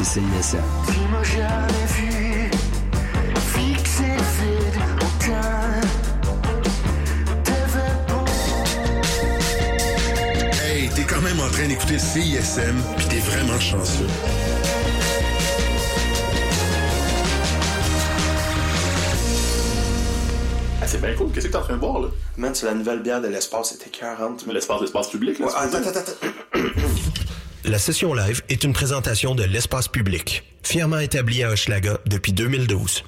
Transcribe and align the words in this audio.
d'écouter 0.00 0.04
CISM. 0.04 0.58
Hey, 10.64 10.88
t'es 10.88 11.02
quand 11.02 11.20
même 11.20 11.40
en 11.40 11.48
train 11.50 11.66
d'écouter 11.68 11.98
CISM, 11.98 12.76
pis 12.96 13.06
t'es 13.08 13.18
vraiment 13.18 13.60
chanceux. 13.60 14.06
Ah, 20.82 20.86
c'est 20.86 21.00
bien 21.00 21.14
cool. 21.14 21.30
Qu'est-ce 21.32 21.46
que 21.46 21.52
t'es 21.52 21.58
en 21.58 21.62
train 21.62 21.74
de 21.74 21.80
voir, 21.80 22.00
là? 22.00 22.08
Man, 22.38 22.54
c'est 22.54 22.66
la 22.66 22.74
nouvelle 22.74 23.00
bière 23.02 23.20
de 23.20 23.28
l'espace, 23.28 23.70
c'était 23.72 23.90
40. 23.90 24.46
Mais 24.46 24.54
l'espace, 24.54 24.80
l'espace 24.80 25.08
public, 25.08 25.38
là. 25.38 25.46
Ouais, 25.46 25.52
c'est 25.52 25.76
attends, 25.76 25.88
attends, 25.88 26.00
attends. 26.00 26.79
La 27.70 27.78
session 27.78 28.14
live 28.14 28.42
est 28.48 28.64
une 28.64 28.72
présentation 28.72 29.36
de 29.36 29.44
l'espace 29.44 29.86
public, 29.86 30.42
fièrement 30.64 30.98
établi 30.98 31.44
à 31.44 31.50
Hochelaga 31.50 31.98
depuis 32.04 32.32
2012. 32.32 33.04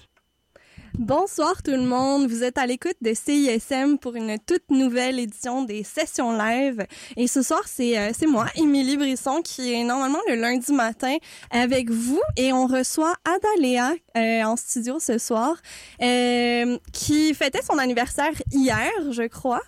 Bonsoir 0.96 1.64
tout 1.64 1.72
le 1.72 1.82
monde, 1.82 2.28
vous 2.28 2.44
êtes 2.44 2.58
à 2.58 2.66
l'écoute 2.66 2.94
de 3.00 3.12
CISM 3.12 3.98
pour 3.98 4.14
une 4.14 4.38
toute 4.38 4.70
nouvelle 4.70 5.18
édition 5.18 5.64
des 5.64 5.82
sessions 5.82 6.30
live. 6.38 6.86
Et 7.16 7.26
ce 7.26 7.42
soir, 7.42 7.62
c'est 7.66 7.98
euh, 7.98 8.12
c'est 8.16 8.28
moi, 8.28 8.46
Émilie 8.54 8.96
Brisson, 8.96 9.42
qui 9.42 9.72
est 9.72 9.82
normalement 9.82 10.20
le 10.28 10.36
lundi 10.36 10.72
matin 10.72 11.16
avec 11.50 11.90
vous. 11.90 12.20
Et 12.36 12.52
on 12.52 12.68
reçoit 12.68 13.16
Adalea 13.24 13.94
euh, 14.16 14.44
en 14.44 14.54
studio 14.54 15.00
ce 15.00 15.18
soir, 15.18 15.56
euh, 16.00 16.78
qui 16.92 17.34
fêtait 17.34 17.62
son 17.68 17.78
anniversaire 17.78 18.30
hier, 18.52 18.92
je 19.10 19.26
crois. 19.26 19.62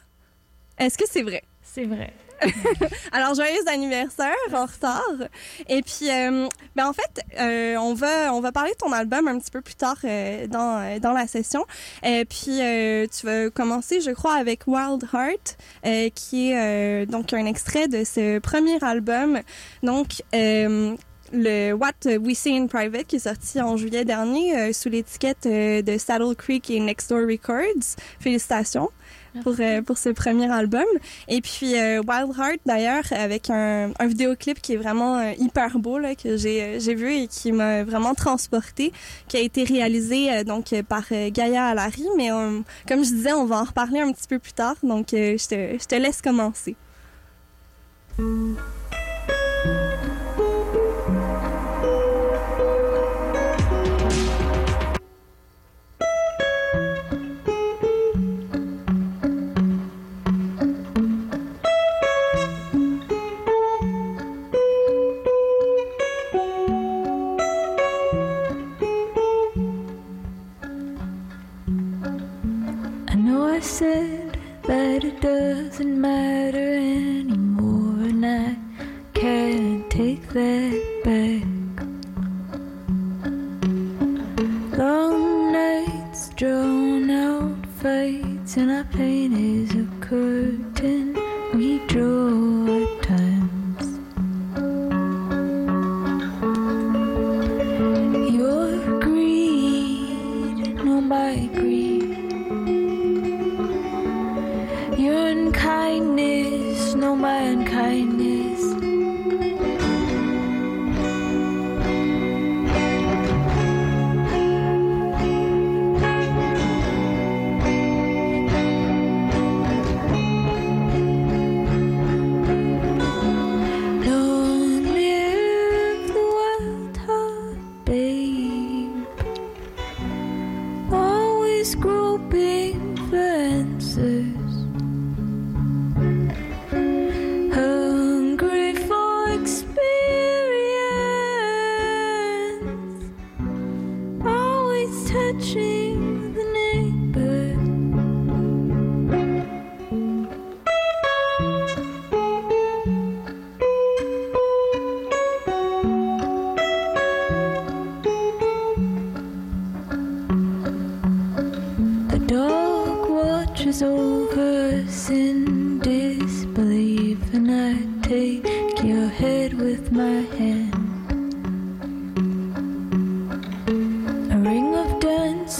Est-ce 0.78 0.96
que 0.96 1.04
c'est 1.10 1.22
vrai? 1.22 1.42
C'est 1.64 1.84
vrai. 1.84 2.12
Alors, 3.12 3.34
joyeux 3.34 3.66
anniversaire 3.66 4.34
en 4.52 4.66
retard. 4.66 5.28
Et 5.68 5.82
puis, 5.82 6.10
euh, 6.10 6.48
ben 6.76 6.88
en 6.88 6.92
fait, 6.92 7.20
euh, 7.38 7.76
on 7.76 7.94
va 7.94 8.34
on 8.34 8.40
va 8.40 8.52
parler 8.52 8.72
de 8.72 8.76
ton 8.76 8.92
album 8.92 9.28
un 9.28 9.38
petit 9.38 9.50
peu 9.50 9.60
plus 9.60 9.74
tard 9.74 9.96
euh, 10.04 10.46
dans 10.46 11.00
dans 11.00 11.12
la 11.12 11.26
session. 11.26 11.64
Et 12.02 12.24
puis, 12.24 12.60
tu 13.08 13.26
vas 13.26 13.50
commencer, 13.50 14.00
je 14.00 14.10
crois, 14.10 14.34
avec 14.34 14.66
Wild 14.66 15.04
Heart, 15.12 15.56
qui 16.14 16.52
est 16.52 17.06
donc 17.06 17.32
un 17.32 17.46
extrait 17.46 17.88
de 17.88 18.04
ce 18.04 18.38
premier 18.38 18.82
album. 18.82 19.40
Donc 19.82 20.20
le 21.32 21.72
What 21.72 22.18
We 22.20 22.36
See 22.36 22.56
in 22.56 22.66
Private 22.66 23.06
qui 23.06 23.16
est 23.16 23.20
sorti 23.20 23.60
en 23.60 23.76
juillet 23.76 24.04
dernier 24.04 24.72
sous 24.72 24.88
l'étiquette 24.88 25.44
de 25.44 25.98
Saddle 25.98 26.36
Creek 26.36 26.70
et 26.70 26.80
Next 26.80 27.10
Door 27.10 27.26
Records. 27.28 27.96
Félicitations 28.20 28.90
pour, 29.42 29.54
euh, 29.58 29.82
pour 29.82 29.98
ce 29.98 30.10
premier 30.10 30.50
album. 30.50 30.84
Et 31.28 31.40
puis 31.40 31.78
euh, 31.78 32.00
Wild 32.06 32.32
Heart 32.38 32.60
d'ailleurs 32.66 33.04
avec 33.10 33.50
un, 33.50 33.90
un 33.98 34.06
vidéoclip 34.06 34.60
qui 34.60 34.74
est 34.74 34.76
vraiment 34.76 35.18
euh, 35.18 35.32
hyper 35.38 35.78
beau 35.78 35.98
là, 35.98 36.14
que 36.14 36.36
j'ai 36.36 36.62
euh, 36.62 36.78
j'ai 36.80 36.94
vu 36.94 37.12
et 37.12 37.26
qui 37.26 37.52
m'a 37.52 37.84
vraiment 37.84 38.14
transporté, 38.14 38.92
qui 39.28 39.36
a 39.36 39.40
été 39.40 39.64
réalisé 39.64 40.32
euh, 40.32 40.44
donc 40.44 40.74
par 40.88 41.04
Gaïa 41.10 41.66
Alari. 41.66 42.06
Mais 42.16 42.30
euh, 42.32 42.60
comme 42.86 43.04
je 43.04 43.10
disais, 43.10 43.32
on 43.32 43.44
va 43.46 43.60
en 43.60 43.64
reparler 43.64 44.00
un 44.00 44.12
petit 44.12 44.28
peu 44.28 44.38
plus 44.38 44.52
tard. 44.52 44.76
Donc 44.82 45.12
euh, 45.12 45.36
je 45.38 45.48
te 45.48 45.78
je 45.78 45.86
te 45.86 45.94
laisse 45.94 46.22
commencer. 46.22 46.76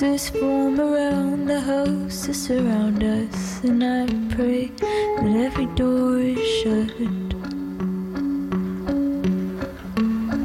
Dancers 0.00 0.28
form 0.30 0.80
around 0.80 1.46
the 1.46 1.60
house 1.60 2.26
to 2.26 2.34
surround 2.34 3.04
us, 3.04 3.62
and 3.62 3.84
I 3.84 4.06
pray 4.34 4.66
that 4.78 5.36
every 5.46 5.66
door 5.76 6.18
is 6.18 6.48
shut. 6.58 6.90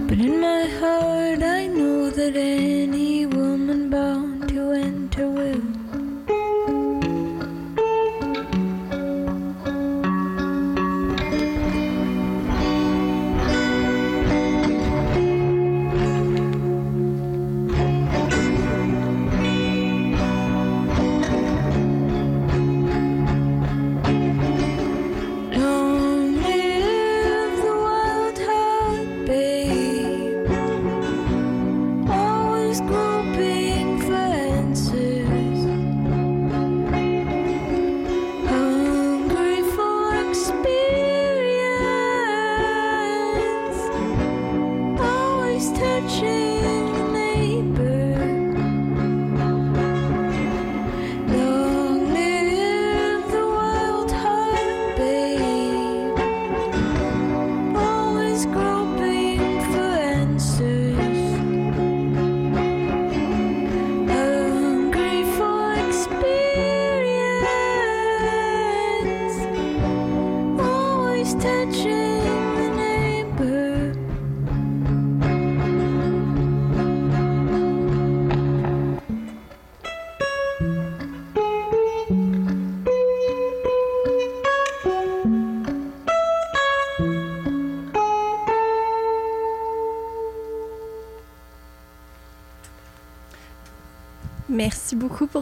But 0.07 0.19
in 0.27 0.39
my 0.39 0.65
heart, 0.79 1.41
I 1.41 1.65
know 1.65 2.11
that 2.11 2.35
any 2.35 2.98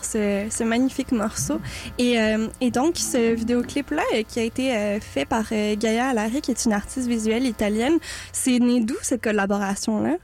ce, 0.08 0.64
magnifique 0.64 1.12
morceau. 1.12 1.60
Et, 1.98 2.20
euh, 2.20 2.48
donc, 2.74 2.98
ce 2.98 3.34
vidéoclip-là, 3.34 4.04
euh, 4.16 4.24
qui 4.24 4.40
a 4.40 4.44
été 4.44 4.76
euh, 4.76 5.00
fait 5.00 5.26
par 5.26 5.50
Gaia 5.50 6.08
Alari, 6.10 6.42
qui 6.42 6.52
est 6.52 6.66
une 6.66 6.74
artiste 6.74 7.08
visuelle 7.08 7.46
italienne, 7.46 7.98
c'est 8.32 8.60
né 8.60 8.82
d'où 8.82 8.96
cette 9.02 9.24
collaboration-là? 9.24 10.18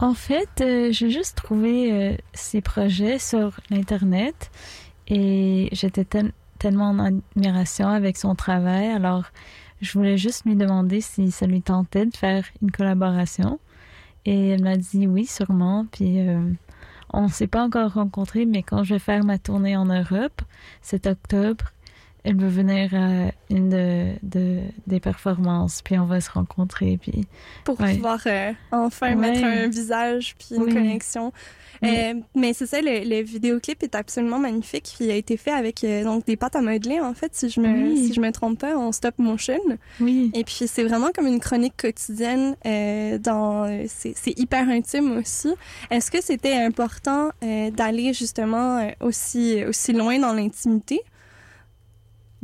En 0.00 0.14
fait, 0.14 0.50
j'ai 0.58 1.10
juste 1.10 1.36
trouvé 1.36 1.92
euh, 1.92 2.16
ses 2.32 2.60
projets 2.60 3.18
sur 3.18 3.60
l'Internet 3.70 4.50
et 5.08 5.68
j'étais 5.72 6.04
tel- 6.04 6.32
tellement 6.58 6.90
en 6.90 6.98
admiration 6.98 7.88
avec 7.88 8.16
son 8.16 8.34
travail. 8.34 8.88
Alors, 8.88 9.24
je 9.80 9.92
voulais 9.92 10.18
juste 10.18 10.46
lui 10.46 10.56
demander 10.56 11.00
si 11.00 11.30
ça 11.30 11.46
lui 11.46 11.62
tentait 11.62 12.06
de 12.06 12.16
faire 12.16 12.44
une 12.62 12.70
collaboration. 12.70 13.60
Et 14.26 14.50
elle 14.50 14.62
m'a 14.62 14.76
dit 14.76 15.06
oui, 15.06 15.26
sûrement. 15.26 15.86
Puis, 15.92 16.18
on 17.14 17.22
ne 17.22 17.28
s'est 17.28 17.46
pas 17.46 17.62
encore 17.62 17.94
rencontrés, 17.94 18.44
mais 18.44 18.62
quand 18.62 18.84
je 18.84 18.94
vais 18.94 18.98
faire 18.98 19.24
ma 19.24 19.38
tournée 19.38 19.76
en 19.76 19.86
Europe, 19.86 20.42
cet 20.82 21.06
octobre, 21.06 21.66
elle 22.24 22.36
veut 22.36 22.48
venir 22.48 22.94
à 22.94 23.30
une 23.50 23.68
de, 23.68 24.12
de- 24.22 24.60
des 24.86 24.98
performances, 25.00 25.82
puis 25.82 25.98
on 25.98 26.06
va 26.06 26.20
se 26.20 26.30
rencontrer. 26.30 26.98
Puis, 27.00 27.26
Pour 27.64 27.80
Ouais. 27.80 27.94
pouvoir 27.94 28.20
euh, 28.26 28.52
enfin 28.72 29.10
Ouais. 29.10 29.14
mettre 29.14 29.44
un 29.44 29.68
visage 29.68 30.34
puis 30.38 30.56
une 30.56 30.62
Oui. 30.64 30.72
connexion. 30.74 31.32
Oui. 31.82 31.90
Euh, 31.92 32.14
mais 32.34 32.52
c'est 32.54 32.66
ça, 32.66 32.80
le, 32.80 33.04
le 33.06 33.22
vidéoclip 33.22 33.82
est 33.82 33.94
absolument 33.94 34.38
magnifique. 34.38 34.94
Il 35.00 35.10
a 35.10 35.16
été 35.16 35.36
fait 35.36 35.50
avec 35.50 35.84
euh, 35.84 36.02
donc 36.04 36.24
des 36.24 36.36
pâtes 36.36 36.56
à 36.56 36.62
modeler, 36.62 37.00
en 37.00 37.12
fait, 37.14 37.34
si 37.34 37.50
je 37.50 37.60
me, 37.60 37.68
Oui. 37.90 38.06
si 38.06 38.14
je 38.14 38.20
me 38.20 38.30
trompe 38.32 38.60
pas, 38.60 38.76
en 38.76 38.90
stop 38.92 39.18
motion. 39.18 39.58
oui. 40.00 40.30
Et 40.34 40.44
puis 40.44 40.66
c'est 40.66 40.84
vraiment 40.84 41.08
comme 41.14 41.26
une 41.26 41.40
chronique 41.40 41.74
quotidienne. 41.76 42.56
Euh, 42.64 43.18
dans, 43.18 43.64
euh, 43.64 43.84
c'est, 43.88 44.14
c'est 44.16 44.38
hyper 44.38 44.68
intime 44.68 45.18
aussi. 45.18 45.52
Est-ce 45.90 46.10
que 46.10 46.22
c'était 46.22 46.54
important 46.54 47.30
euh, 47.42 47.70
d'aller 47.70 48.12
justement 48.14 48.78
euh, 48.78 48.90
aussi 49.00 49.62
aussi 49.68 49.92
loin 49.92 50.18
dans 50.18 50.32
l'intimité? 50.32 51.00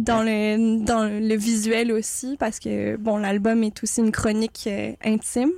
Dans 0.01 0.23
le, 0.23 0.83
dans 0.83 1.05
le 1.05 1.37
visuel 1.37 1.93
aussi, 1.93 2.37
parce 2.39 2.59
que, 2.59 2.97
bon, 2.97 3.19
l'album 3.19 3.63
est 3.63 3.83
aussi 3.83 4.01
une 4.01 4.13
chronique 4.13 4.65
euh, 4.67 4.95
intime. 5.05 5.53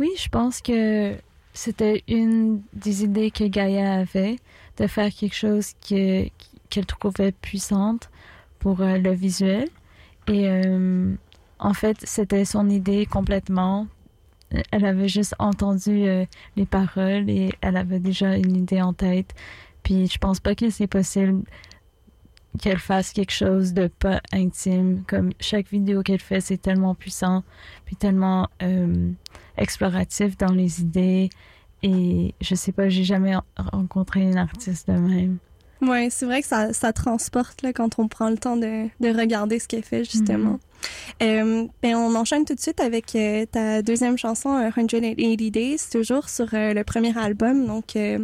Oui, 0.00 0.10
je 0.18 0.28
pense 0.28 0.60
que 0.60 1.14
c'était 1.52 2.02
une 2.08 2.62
des 2.72 3.04
idées 3.04 3.30
que 3.30 3.44
Gaïa 3.44 3.94
avait 4.00 4.40
de 4.76 4.88
faire 4.88 5.08
quelque 5.14 5.36
chose 5.36 5.70
que- 5.88 6.26
qu'elle 6.68 6.86
trouvait 6.86 7.30
puissante 7.30 8.10
pour 8.58 8.80
euh, 8.80 8.98
le 8.98 9.12
visuel. 9.12 9.68
Et 10.26 10.48
euh, 10.48 11.14
en 11.60 11.74
fait, 11.74 11.96
c'était 12.02 12.44
son 12.44 12.68
idée 12.68 13.06
complètement. 13.06 13.86
Elle 14.72 14.84
avait 14.84 15.08
juste 15.08 15.36
entendu 15.38 16.06
les 16.56 16.66
paroles 16.66 17.30
et 17.30 17.52
elle 17.60 17.76
avait 17.76 17.98
déjà 18.00 18.36
une 18.36 18.56
idée 18.56 18.82
en 18.82 18.92
tête. 18.92 19.30
Puis 19.84 20.08
je 20.08 20.18
pense 20.18 20.40
pas 20.40 20.54
que 20.54 20.70
c'est 20.70 20.86
possible 20.86 21.42
qu'elle 22.60 22.78
fasse 22.78 23.12
quelque 23.12 23.32
chose 23.32 23.72
de 23.72 23.88
pas 23.88 24.20
intime. 24.32 25.04
Comme 25.06 25.30
chaque 25.40 25.68
vidéo 25.68 26.02
qu'elle 26.02 26.20
fait, 26.20 26.40
c'est 26.40 26.58
tellement 26.58 26.94
puissant, 26.94 27.42
puis 27.84 27.96
tellement 27.96 28.48
euh, 28.62 29.10
exploratif 29.56 30.36
dans 30.36 30.52
les 30.52 30.80
idées. 30.80 31.30
Et 31.82 32.34
je 32.40 32.54
sais 32.54 32.72
pas, 32.72 32.88
j'ai 32.88 33.04
jamais 33.04 33.34
rencontré 33.56 34.22
une 34.22 34.38
artiste 34.38 34.88
de 34.88 34.96
même. 34.96 35.38
Ouais, 35.86 36.08
c'est 36.10 36.26
vrai 36.26 36.40
que 36.40 36.48
ça, 36.48 36.72
ça 36.72 36.92
transporte 36.92 37.62
là, 37.62 37.72
quand 37.72 37.98
on 37.98 38.08
prend 38.08 38.30
le 38.30 38.38
temps 38.38 38.56
de, 38.56 38.88
de 39.00 39.08
regarder 39.16 39.58
ce 39.58 39.68
qu'elle 39.68 39.84
fait, 39.84 40.04
justement. 40.04 40.58
Euh, 41.22 41.66
ben, 41.82 41.94
on 41.96 42.14
enchaîne 42.14 42.44
tout 42.44 42.54
de 42.54 42.60
suite 42.60 42.80
avec 42.80 43.14
euh, 43.16 43.46
ta 43.46 43.82
deuxième 43.82 44.18
chanson, 44.18 44.50
euh, 44.56 44.70
180 44.74 45.50
Days, 45.50 45.78
toujours 45.90 46.28
sur 46.28 46.48
euh, 46.52 46.74
le 46.74 46.84
premier 46.84 47.16
album, 47.16 47.66
donc 47.66 47.96
euh, 47.96 48.18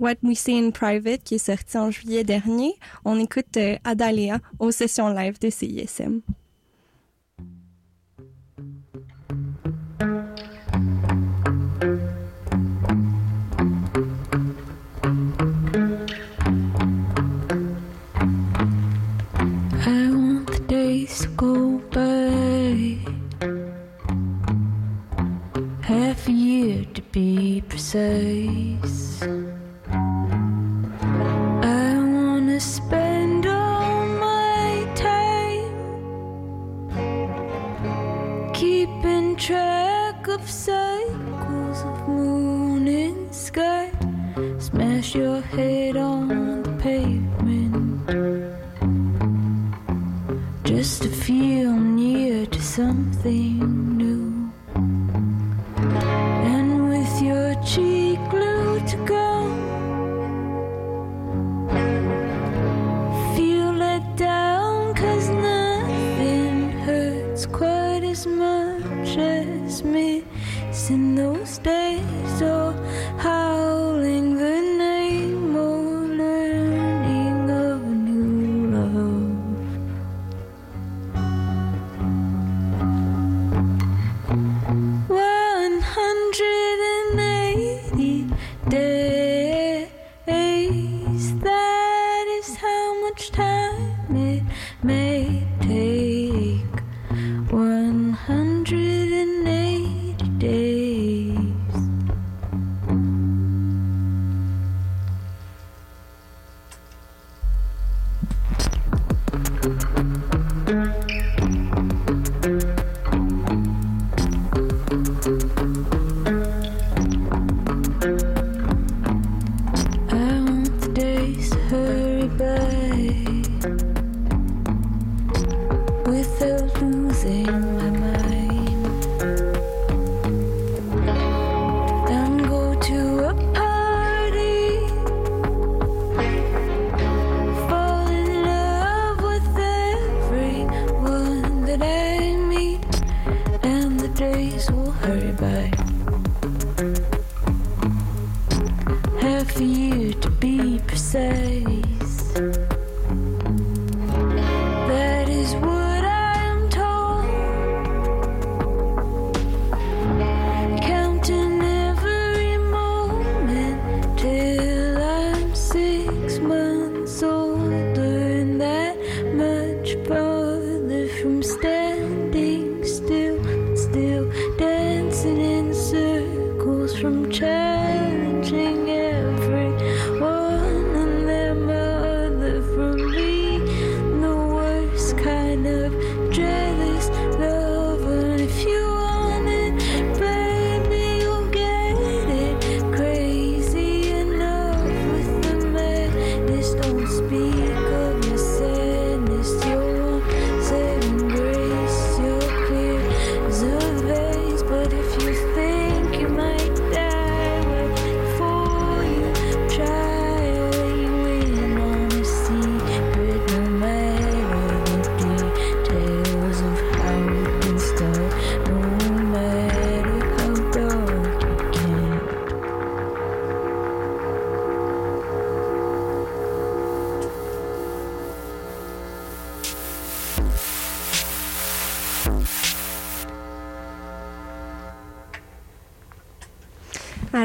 What 0.00 0.14
We 0.22 0.38
Say 0.38 0.58
in 0.58 0.70
Private, 0.70 1.22
qui 1.24 1.36
est 1.36 1.38
sorti 1.38 1.76
en 1.76 1.90
juillet 1.90 2.24
dernier. 2.24 2.74
On 3.04 3.18
écoute 3.18 3.56
euh, 3.56 3.76
Adalia 3.84 4.38
aux 4.58 4.70
sessions 4.70 5.08
live 5.08 5.38
de 5.40 5.50
CISM. 5.50 6.20
day. 27.98 28.67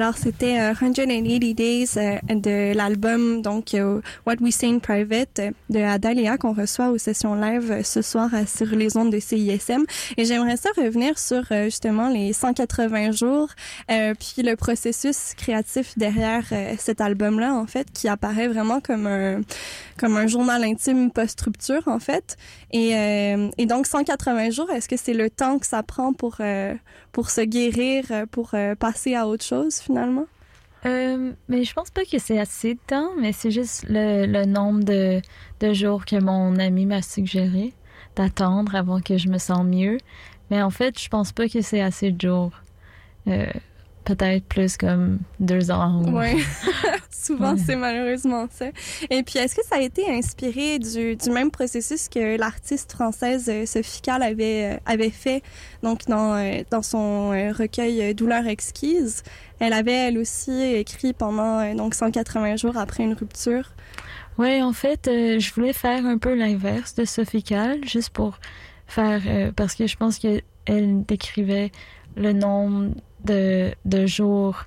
Alors, 0.04 0.18
c'était 0.18 0.60
euh, 0.60 0.76
180 0.76 1.54
Days 1.54 1.92
euh, 1.96 2.18
de 2.28 2.76
l'album, 2.76 3.42
donc 3.42 3.74
euh, 3.74 4.02
What 4.28 4.36
We 4.42 4.54
Say 4.54 4.68
in 4.68 4.80
Private 4.80 5.40
euh, 5.40 5.52
de 5.70 5.80
Adalia 5.80 6.38
qu'on 6.38 6.52
reçoit 6.52 6.90
aux 6.90 6.98
sessions 6.98 7.36
live 7.36 7.80
ce 7.86 8.02
soir 8.02 8.30
sur 8.46 8.66
les 8.76 8.98
ondes 8.98 9.14
de 9.14 9.20
CISM. 9.22 9.86
Et 10.18 10.26
j'aimerais 10.26 10.58
ça 10.58 10.72
revenir 10.76 11.18
sur 11.18 11.44
justement 11.64 12.10
les 12.10 12.34
180 12.34 13.12
jours, 13.12 13.48
puis 13.88 14.44
le 14.44 14.56
processus 14.56 15.34
créatif 15.38 15.98
derrière 15.98 16.44
cet 16.78 17.00
album-là, 17.00 17.54
en 17.54 17.66
fait, 17.66 17.88
qui 17.94 18.10
apparaît 18.10 18.50
vraiment 18.50 18.82
comme 18.82 19.08
un, 19.08 19.40
comme 19.98 20.18
un 20.18 20.28
journal 20.28 20.66
intime 20.66 21.12
post-rupture, 21.12 21.84
en 21.88 22.00
fait. 22.00 22.36
Et, 22.72 22.90
et 23.58 23.66
donc, 23.66 23.88
180 23.88 24.50
jours, 24.50 24.70
est-ce 24.70 24.90
que 24.90 24.98
c'est 24.98 25.14
le 25.14 25.30
temps 25.30 25.60
que 25.60 25.66
ça 25.66 25.82
prend 25.82 26.12
pour, 26.12 26.38
pour 27.12 27.30
se 27.30 27.42
guérir, 27.42 28.06
pour 28.32 28.54
passer 28.80 29.16
à 29.16 29.28
autre 29.28 29.46
chose, 29.46 29.78
finalement? 29.78 29.93
Euh, 30.86 31.32
mais 31.48 31.64
je 31.64 31.74
pense 31.74 31.92
pas 31.92 32.04
que 32.04 32.20
c'est 32.20 32.40
assez 32.40 32.74
de 32.74 32.80
temps, 32.86 33.12
mais 33.20 33.32
c'est 33.32 33.52
juste 33.52 33.86
le, 33.88 34.46
nombre 34.46 34.84
de, 34.84 35.74
jours 35.74 36.06
que 36.06 36.22
mon 36.22 36.58
ami 36.60 36.86
m'a 36.86 37.02
suggéré 37.02 37.74
d'attendre 38.16 38.76
avant 38.76 39.00
que 39.00 39.18
je 39.18 39.30
me 39.30 39.38
sente 39.38 39.68
mieux. 39.68 39.98
Mais 40.52 40.62
en 40.62 40.70
fait, 40.70 41.00
je 41.00 41.08
pense 41.10 41.32
pas 41.32 41.48
que 41.48 41.62
c'est 41.62 41.82
assez 41.82 42.12
de 42.12 42.28
jours. 42.28 42.52
Euh, 43.28 43.48
Peut-être 44.06 44.44
plus 44.46 44.76
comme 44.78 45.20
deux 45.40 45.72
ans. 45.72 46.02
ou- 46.04 46.18
Oui, 46.20 46.44
souvent 47.10 47.54
Ouais. 47.54 47.62
c'est 47.66 47.76
malheureusement 47.78 48.48
ça. 48.52 48.66
Et 49.10 49.24
puis, 49.24 49.40
est-ce 49.40 49.56
que 49.56 49.64
ça 49.66 49.78
a 49.78 49.80
été 49.82 50.10
inspiré 50.12 50.78
du, 50.80 51.16
du 51.16 51.30
même 51.30 51.52
processus 51.52 52.10
que 52.10 52.38
l'artiste 52.38 52.92
française 52.92 53.48
euh, 53.50 53.66
Sophie 53.66 54.02
Calle 54.02 54.24
avait, 54.24 54.74
euh, 54.74 54.78
avait 54.86 55.10
fait 55.10 55.42
donc 55.84 56.06
dans, 56.08 56.36
euh, 56.36 56.64
dans 56.70 56.82
son 56.82 57.30
recueil 57.30 58.14
Douleur 58.14 58.46
exquise? 58.48 59.24
Elle 59.60 59.72
avait 59.74 59.94
elle 59.94 60.18
aussi 60.18 60.52
écrit 60.62 61.14
pendant 61.14 61.74
donc 61.76 61.94
180 61.96 62.58
jours 62.58 62.76
après 62.78 63.04
une 63.04 63.14
rupture. 63.14 63.72
Ouais, 64.38 64.62
en 64.62 64.74
fait, 64.74 65.08
euh, 65.08 65.40
je 65.40 65.54
voulais 65.54 65.74
faire 65.74 66.06
un 66.06 66.18
peu 66.18 66.34
l'inverse 66.36 66.96
de 66.96 67.06
Sophie 67.06 67.44
Calle, 67.44 67.86
juste 67.88 68.10
pour 68.10 68.40
faire 68.88 69.22
euh, 69.28 69.52
parce 69.56 69.76
que 69.76 69.88
je 69.88 69.96
pense 69.96 70.20
que 70.20 70.42
elle 70.66 71.04
décrivait 71.06 71.72
le 72.18 72.34
nombre 72.34 72.94
de, 73.24 73.72
de 73.86 74.06
jours 74.06 74.64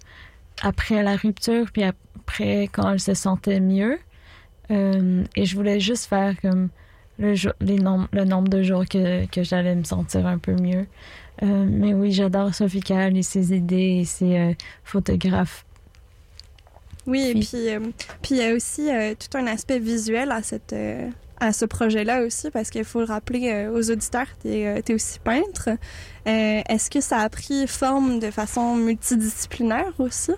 après 0.62 1.02
la 1.02 1.16
rupture, 1.16 1.66
puis 1.72 1.82
après 1.82 2.64
quand 2.72 2.90
elle 2.90 3.00
se 3.00 3.14
sentait 3.14 3.60
mieux. 3.60 3.98
Euh, 4.70 5.24
et 5.36 5.44
je 5.46 5.54
voulais 5.54 5.78
juste 5.80 6.06
faire 6.06 6.34
comme 6.40 6.70
le, 7.18 7.34
jour- 7.34 7.52
les 7.60 7.78
nom- 7.78 8.08
le 8.12 8.24
nombre 8.24 8.48
de 8.48 8.62
jours 8.62 8.84
que, 8.84 9.26
que 9.26 9.42
j'allais 9.42 9.74
me 9.74 9.84
sentir 9.84 10.26
un 10.26 10.38
peu 10.38 10.54
mieux. 10.54 10.86
Euh, 11.42 11.66
mais 11.68 11.94
oui, 11.94 12.12
j'adore 12.12 12.54
Sophie 12.54 12.80
Calle 12.80 13.16
et 13.16 13.22
ses 13.22 13.54
idées 13.54 14.00
et 14.00 14.04
ses 14.04 14.38
euh, 14.38 14.52
photographes. 14.84 15.64
Oui, 17.06 17.20
et 17.28 17.32
puis 17.34 17.48
puis 18.22 18.34
il 18.34 18.36
y 18.38 18.42
a 18.42 18.52
aussi 18.52 18.88
tout 19.18 19.38
un 19.38 19.46
aspect 19.46 19.78
visuel 19.78 20.32
à 20.32 20.42
cette 20.42 20.72
à 21.38 21.52
ce 21.52 21.64
projet-là 21.64 22.22
aussi 22.22 22.50
parce 22.50 22.70
qu'il 22.70 22.84
faut 22.84 23.00
le 23.00 23.06
rappeler 23.06 23.50
euh, 23.50 23.70
aux 23.70 23.90
auditeurs, 23.90 24.26
tu 24.40 24.48
es, 24.48 24.94
aussi 24.94 25.18
peintre. 25.20 25.68
Euh, 26.26 26.62
Est-ce 26.68 26.90
que 26.90 27.00
ça 27.00 27.18
a 27.18 27.28
pris 27.28 27.66
forme 27.66 28.18
de 28.18 28.30
façon 28.30 28.76
multidisciplinaire 28.76 29.92
aussi? 29.98 30.32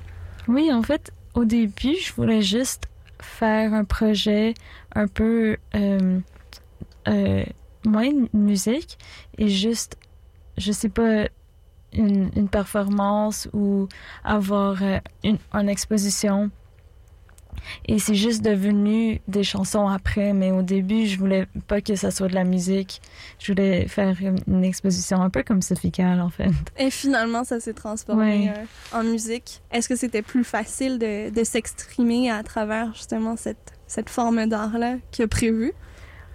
Oui, 0.49 0.73
en 0.73 0.83
fait, 0.83 1.13
au 1.35 1.45
début, 1.45 1.95
je 1.97 2.13
voulais 2.15 2.43
juste 2.43 2.85
faire 3.21 3.75
un 3.75 3.85
projet 3.85 4.55
un 4.95 5.07
peu 5.07 5.57
euh, 5.75 6.21
euh, 7.09 7.45
moins 7.85 8.11
de 8.11 8.29
musique 8.33 8.99
et 9.37 9.49
juste, 9.49 9.97
je 10.57 10.73
sais 10.73 10.89
pas, 10.89 11.29
une, 11.93 12.49
performance 12.49 13.49
ou 13.53 13.89
avoir 14.25 14.83
euh, 14.83 14.99
une 15.23 15.69
exposition. 15.69 16.51
Et 17.87 17.99
c'est 17.99 18.15
juste 18.15 18.43
devenu 18.43 19.21
des 19.29 19.43
chansons 19.43 19.89
après, 19.89 20.33
mais 20.33 20.51
au 20.53 20.63
début, 20.63 21.07
je 21.07 21.19
voulais 21.19 21.47
pas 21.67 21.81
que 21.81 21.95
ça 21.97 22.11
soit 22.11 22.29
de 22.29 22.35
la 22.35 22.45
musique. 22.45 23.01
Je 23.39 23.53
voulais 23.53 23.89
faire 23.89 24.17
une, 24.47 24.65
exposition 24.65 25.23
un 25.23 25.31
peu 25.31 25.43
comme 25.43 25.63
Sophie 25.63 25.91
Calle, 25.93 26.21
en 26.21 26.31
fait. 26.31 26.51
Et 26.79 26.91
finalement, 26.91 27.45
ça 27.45 27.61
s'est 27.61 27.75
transformé 27.75 28.49
Ouais. 28.49 28.55
euh, 28.57 28.99
en 29.01 29.05
musique. 29.05 29.61
Est-ce 29.71 29.89
que 29.89 29.97
c'était 29.97 30.23
plus 30.23 30.45
facile 30.45 30.99
de, 30.99 31.31
de 31.31 31.45
s'exprimer 31.45 32.31
à 32.31 32.43
travers 32.43 32.93
justement 32.95 33.37
cette, 33.37 33.73
cette 33.87 34.11
forme 34.11 34.47
d'art-là 34.47 34.97
que 35.17 35.25
prévu? 35.25 35.73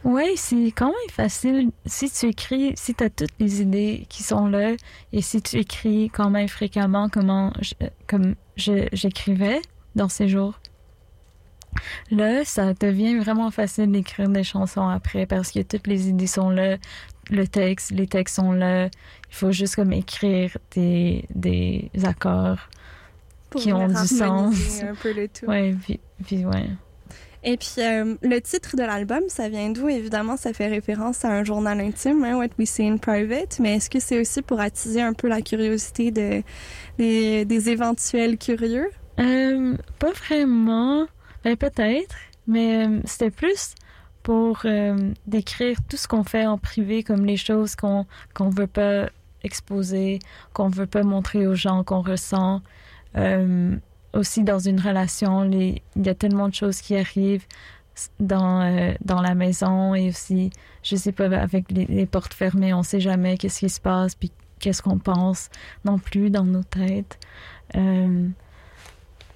Oui, 0.06 0.34
c'est 0.36 0.72
quand 0.76 0.88
même 0.88 1.10
facile. 1.12 1.72
Si 1.86 2.12
tu 2.12 2.26
écris, 2.28 2.74
si 2.76 2.94
tu 2.94 3.04
as 3.06 3.10
toutes 3.10 3.30
les 3.40 3.62
idées 3.62 4.06
qui 4.10 4.22
sont 4.22 4.48
là, 4.48 4.72
et 5.14 5.22
si 5.22 5.42
tu 5.42 5.58
écris 5.58 6.10
quand 6.14 6.30
même 6.30 6.50
fréquemment 6.50 7.08
comment 7.08 7.54
je- 7.62 7.74
comme 8.06 8.36
je- 8.58 8.90
j'écrivais 8.92 9.62
dans 9.96 10.10
ces 10.10 10.28
jours, 10.28 10.60
là, 12.12 12.46
ça 12.46 12.74
devient 12.74 13.16
vraiment 13.18 13.52
facile 13.52 13.92
d'écrire 13.92 14.30
des 14.30 14.44
chansons 14.44 14.88
après 14.88 15.26
parce 15.26 15.52
que 15.52 15.62
toutes 15.62 15.88
les 15.88 16.10
idées 16.10 16.28
sont 16.28 16.50
là, 16.50 16.78
le 17.30 17.48
texte, 17.48 17.92
les 17.92 18.08
textes 18.08 18.36
sont 18.36 18.52
là. 18.52 18.86
Il 18.86 19.36
faut 19.36 19.52
juste 19.52 19.76
comme 19.76 19.94
écrire 19.94 20.58
des, 20.76 21.26
des 21.34 21.90
accords. 22.04 22.70
Pour 23.50 23.62
Qui 23.62 23.72
ont 23.72 23.88
du 23.88 23.96
sens. 23.96 24.82
un 24.82 24.96
peu 24.96 25.14
le 25.14 25.28
tout. 25.28 25.46
Ouais, 25.46 25.76
puis, 25.84 26.00
puis 26.26 26.44
ouais. 26.46 26.70
Et 27.44 27.58
puis, 27.58 27.76
euh, 27.80 28.16
le 28.22 28.40
titre 28.40 28.76
de 28.78 28.84
l'album, 28.84 29.22
ça 29.28 29.50
vient 29.50 29.70
d'où? 29.70 29.90
Évidemment, 29.90 30.38
ça 30.38 30.54
fait 30.54 30.68
référence 30.68 31.26
à 31.26 31.30
un 31.30 31.44
journal 31.44 31.80
intime, 31.82 32.24
hein, 32.24 32.38
What 32.38 32.50
We 32.58 32.70
Say 32.70 32.88
in 32.88 32.98
Private, 32.98 33.60
mais 33.60 33.76
est-ce 33.76 33.90
que 33.90 34.00
c'est 34.00 34.20
aussi 34.20 34.42
pour 34.42 34.62
attiser 34.62 35.02
un 35.02 35.14
peu 35.14 35.28
la 35.28 35.42
curiosité 35.42 36.10
de, 36.12 36.42
des, 36.98 37.44
des 37.44 37.70
éventuels 37.70 38.38
curieux? 38.38 38.90
Euh, 39.20 39.76
pas 40.00 40.12
vraiment. 40.12 41.06
Ben, 41.44 41.56
peut-être. 41.58 42.16
Mais 42.48 42.86
euh, 42.88 43.00
c'était 43.06 43.32
plus 43.32 43.76
pour 44.22 44.62
euh, 44.66 45.14
décrire 45.28 45.78
tout 45.90 45.98
ce 45.98 46.08
qu'on 46.08 46.24
fait 46.24 46.46
en 46.46 46.58
privé, 46.58 47.04
comme 47.04 47.26
les 47.26 47.38
choses 47.38 47.76
qu'on 47.76 48.06
qu'on 48.34 48.50
veut 48.50 48.68
pas 48.68 49.10
exposer, 49.44 50.20
qu'on 50.54 50.70
veut 50.70 50.88
pas 50.88 51.04
montrer 51.04 51.48
aux 51.48 51.56
gens, 51.56 51.84
qu'on 51.84 52.02
ressent. 52.02 52.62
Euh, 53.18 53.76
aussi 54.14 54.44
dans 54.44 54.60
une 54.60 54.80
relation, 54.80 55.42
les- 55.42 55.82
il 55.96 56.06
y 56.06 56.10
a 56.10 56.16
tellement 56.16 56.48
de 56.48 56.54
choses 56.54 56.82
qui 56.82 56.96
arrivent 56.96 57.46
dans, 58.20 58.62
euh, 58.62 58.94
dans 59.04 59.22
la 59.22 59.34
maison 59.36 59.96
et 59.96 60.10
aussi, 60.10 60.52
je 60.84 60.96
sais 60.96 61.12
pas, 61.12 61.26
avec 61.26 61.72
les, 61.72 61.86
les 61.86 62.06
portes 62.06 62.34
fermées, 62.34 62.74
on 62.74 62.84
sait 62.84 63.00
jamais 63.00 63.38
qu'est-ce 63.38 63.60
qui 63.60 63.70
se 63.70 63.82
passe, 63.82 64.16
puis 64.16 64.32
qu'est-ce 64.60 64.82
qu'on 64.82 65.00
pense 65.00 65.50
non 65.84 65.98
plus 65.98 66.30
dans 66.30 66.44
nos 66.46 66.64
têtes. 66.64 67.18
Euh, 67.76 68.28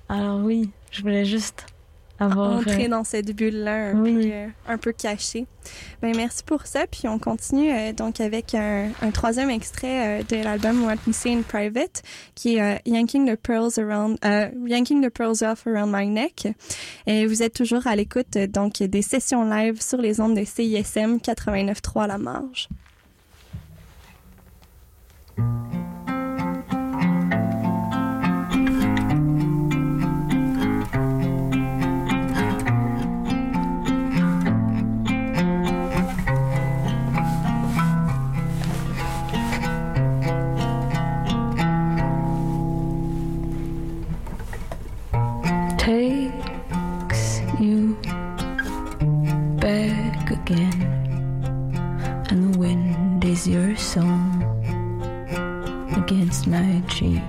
alors 0.10 0.40
oui, 0.42 0.70
je 0.92 1.02
voulais 1.02 1.26
juste 1.26 1.66
avoir... 2.20 2.58
entrer 2.58 2.86
euh, 2.86 2.90
dans 2.90 3.04
cette 3.04 3.36
bulle-là 3.36 3.90
un, 3.90 4.02
oui. 4.02 4.14
peu, 4.14 4.34
euh, 4.34 4.48
un 4.68 4.78
peu 4.78 4.92
cachée. 4.92 5.46
Ben, 6.02 6.16
merci 6.16 6.44
pour 6.44 6.66
ça. 6.66 6.86
Puis 6.88 7.08
on 7.08 7.20
continue 7.20 7.72
euh, 7.72 7.94
donc 7.94 8.20
avec 8.20 8.56
un, 8.56 8.90
un 9.02 9.12
troisième 9.12 9.50
extrait 9.50 10.24
de 10.24 10.38
l'album 10.38 10.86
What 10.86 10.96
We 11.06 11.16
Say 11.16 11.34
in 11.34 11.42
Private, 11.42 12.04
qui 12.36 12.58
est 12.58 12.82
Yanking 12.86 13.32
the 13.32 13.36
Pearls 13.36 13.78
Around, 13.78 14.18
euh, 14.26 14.50
Yanking 14.66 15.06
the 15.06 15.10
Pearls 15.10 15.44
Off 15.44 15.68
Around 15.68 15.94
My 15.94 16.08
Neck. 16.08 16.48
Et 17.06 17.26
vous 17.26 17.44
êtes 17.44 17.54
toujours 17.54 17.86
à 17.88 17.96
l'écoute 17.96 18.38
donc 18.50 18.82
des 18.82 19.02
sessions 19.02 19.44
live 19.44 19.82
sur 19.82 20.00
les 20.00 20.20
ondes 20.20 20.36
de 20.36 20.44
CISM 20.44 21.18
89.3 21.18 22.04
à 22.04 22.08
la 22.08 22.18
marge. 22.18 22.70
Takes 45.88 47.40
you 47.62 47.96
back 49.56 50.30
again, 50.32 50.82
and 52.30 52.54
the 52.54 52.60
wind 52.60 53.24
is 53.24 53.48
your 53.48 53.74
song 53.78 54.44
against 55.96 56.46
my 56.46 56.84
cheek. 56.90 57.22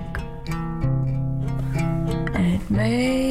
And 2.35 2.55
it 2.55 2.69
may 2.69 3.28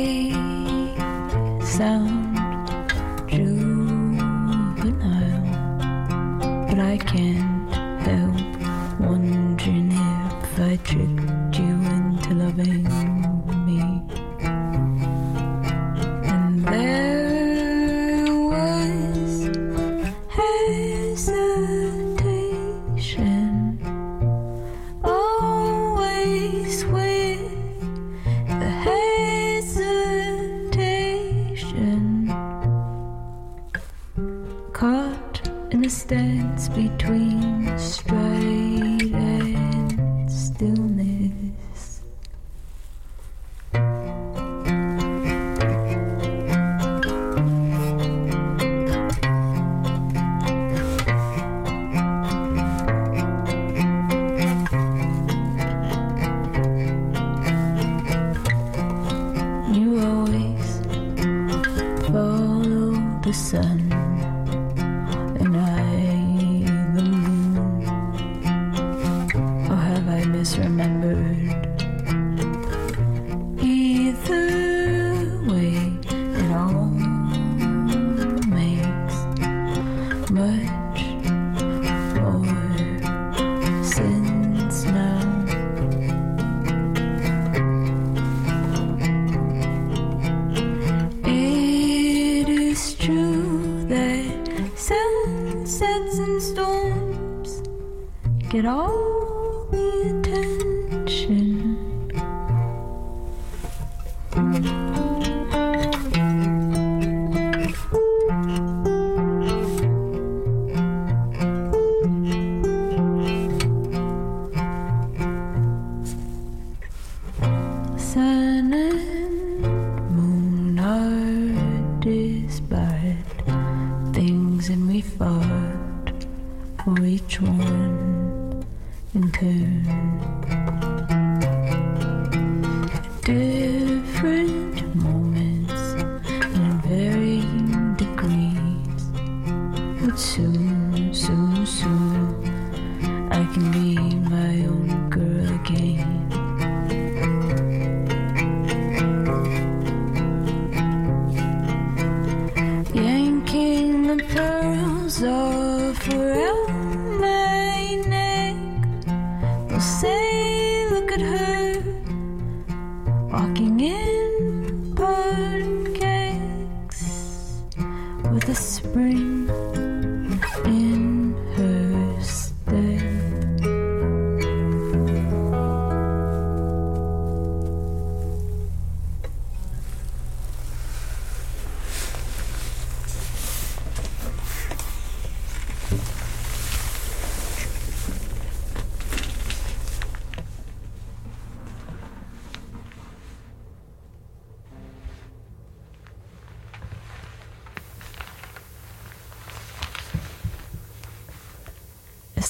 the 63.29 63.35
sun. 63.35 63.98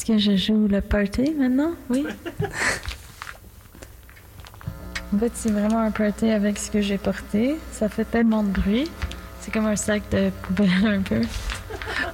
que 0.09 0.16
je 0.16 0.37
joue 0.37 0.66
le 0.68 0.81
party 0.81 1.35
maintenant? 1.38 1.73
Oui. 1.90 2.07
en 5.14 5.18
fait, 5.18 5.33
c'est 5.35 5.51
vraiment 5.51 5.81
un 5.81 5.90
party 5.90 6.31
avec 6.31 6.59
ce 6.59 6.71
que 6.71 6.81
j'ai 6.81 6.97
porté. 6.97 7.57
Ça 7.73 7.90
fait 7.90 8.07
tellement 8.07 8.42
de 8.42 8.49
bruit. 8.49 8.90
C'est 9.40 9.53
comme 9.53 9.66
un 9.66 9.77
sac 9.77 10.03
de 10.11 10.31
poubelle 10.31 10.71
un 10.87 11.03
peu. 11.03 11.21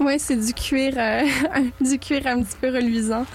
Oui, 0.01 0.19
c'est 0.19 0.37
du 0.37 0.53
cuir, 0.53 0.95
euh, 0.97 1.23
du 1.81 2.01
cuir 2.01 2.27
un 2.27 2.43
petit 2.43 2.57
peu 2.61 2.67
reluisant. 2.67 3.27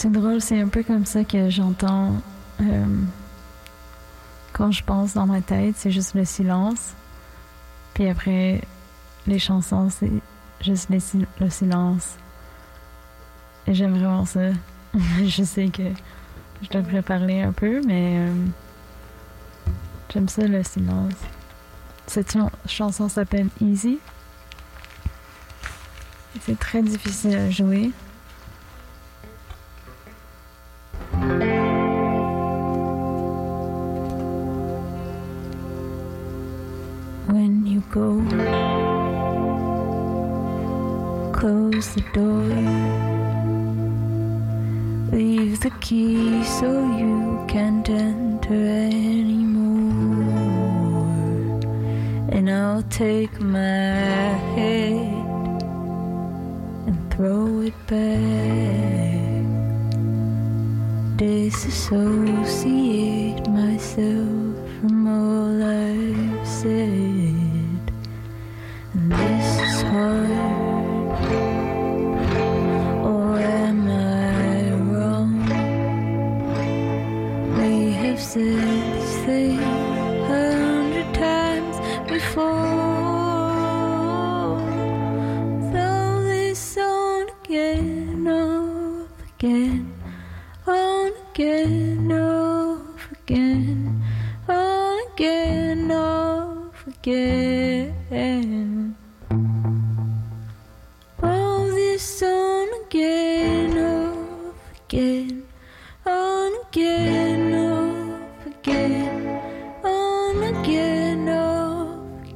C'est 0.00 0.10
drôle, 0.10 0.40
c'est 0.40 0.58
un 0.58 0.68
peu 0.68 0.82
comme 0.82 1.04
ça 1.04 1.24
que 1.24 1.50
j'entends 1.50 2.14
euh, 2.62 2.86
quand 4.54 4.70
je 4.72 4.82
pense 4.82 5.12
dans 5.12 5.26
ma 5.26 5.42
tête, 5.42 5.74
c'est 5.76 5.90
juste 5.90 6.14
le 6.14 6.24
silence. 6.24 6.94
Puis 7.92 8.08
après, 8.08 8.62
les 9.26 9.38
chansons, 9.38 9.90
c'est 9.90 10.10
juste 10.62 10.88
le 10.88 11.50
silence. 11.50 12.14
Et 13.66 13.74
j'aime 13.74 13.98
vraiment 13.98 14.24
ça. 14.24 14.40
je 15.22 15.42
sais 15.42 15.68
que 15.68 15.82
je 16.62 16.70
devrais 16.70 17.02
parler 17.02 17.42
un 17.42 17.52
peu, 17.52 17.82
mais 17.86 18.20
euh, 18.20 18.34
j'aime 20.14 20.30
ça 20.30 20.46
le 20.46 20.62
silence. 20.62 21.12
Cette 22.06 22.32
chan- 22.32 22.50
chanson 22.64 23.10
s'appelle 23.10 23.48
Easy. 23.60 23.98
C'est 26.40 26.58
très 26.58 26.82
difficile 26.82 27.36
à 27.36 27.50
jouer. 27.50 27.92
The 41.94 42.02
door. 42.12 42.44
Leave 45.10 45.60
the 45.60 45.70
key 45.80 46.44
so 46.44 46.70
you 46.96 47.44
can't 47.48 47.88
enter 47.88 48.54
anymore. 48.54 50.30
And 52.30 52.48
I'll 52.48 52.84
take 52.84 53.40
my 53.40 54.36
head 54.54 55.62
and 56.86 57.12
throw 57.12 57.60
it 57.62 57.74
back. 57.88 59.44
Disassociate 61.16 62.89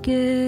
off 0.07 0.44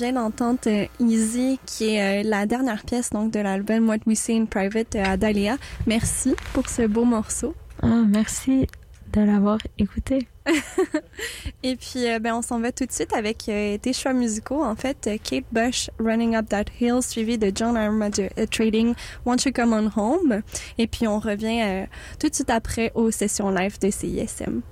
vient 0.00 0.12
d'entendre 0.14 0.60
euh, 0.66 0.86
Easy, 0.98 1.60
qui 1.66 1.94
est 1.94 2.22
euh, 2.22 2.28
la 2.28 2.46
dernière 2.46 2.84
pièce 2.84 3.10
donc 3.10 3.32
de 3.32 3.40
l'album 3.40 3.86
What 3.86 3.98
We 4.06 4.18
See 4.18 4.34
in 4.34 4.46
Private 4.46 4.96
euh, 4.96 5.04
à 5.04 5.16
Dahlia. 5.18 5.58
Merci 5.86 6.34
pour 6.54 6.70
ce 6.70 6.86
beau 6.86 7.04
morceau. 7.04 7.54
Ah, 7.82 8.04
merci 8.08 8.66
de 9.12 9.20
l'avoir 9.20 9.58
écouté. 9.78 10.26
Et 11.62 11.76
puis, 11.76 12.08
euh, 12.08 12.18
ben, 12.18 12.34
on 12.36 12.40
s'en 12.40 12.60
va 12.60 12.72
tout 12.72 12.86
de 12.86 12.92
suite 12.92 13.12
avec 13.12 13.38
tes 13.38 13.92
choix 13.92 14.14
musicaux. 14.14 14.64
En 14.64 14.74
fait, 14.74 15.10
Kate 15.22 15.44
Bush, 15.52 15.90
Running 15.98 16.34
Up 16.34 16.48
That 16.48 16.64
Hill, 16.80 17.02
suivi 17.02 17.36
de 17.36 17.52
John 17.54 17.76
euh, 17.76 18.46
Trading, 18.50 18.94
Won't 19.26 19.44
You 19.44 19.52
Come 19.52 19.74
On 19.74 19.90
Home? 20.00 20.40
Et 20.78 20.86
puis, 20.86 21.06
on 21.06 21.18
revient 21.18 21.86
tout 22.18 22.30
de 22.30 22.34
suite 22.34 22.50
après 22.50 22.90
aux 22.94 23.10
sessions 23.10 23.50
live 23.50 23.78
de 23.80 23.90
CISM. 23.90 24.62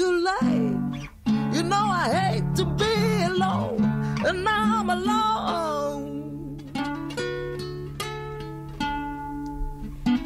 Too 0.00 0.16
late. 0.24 0.80
You 1.52 1.62
know 1.62 1.84
I 2.02 2.08
hate 2.20 2.54
to 2.56 2.64
be 2.64 2.94
alone, 3.24 3.84
and 4.26 4.42
now 4.42 4.80
I'm 4.80 4.88
alone. 4.88 6.56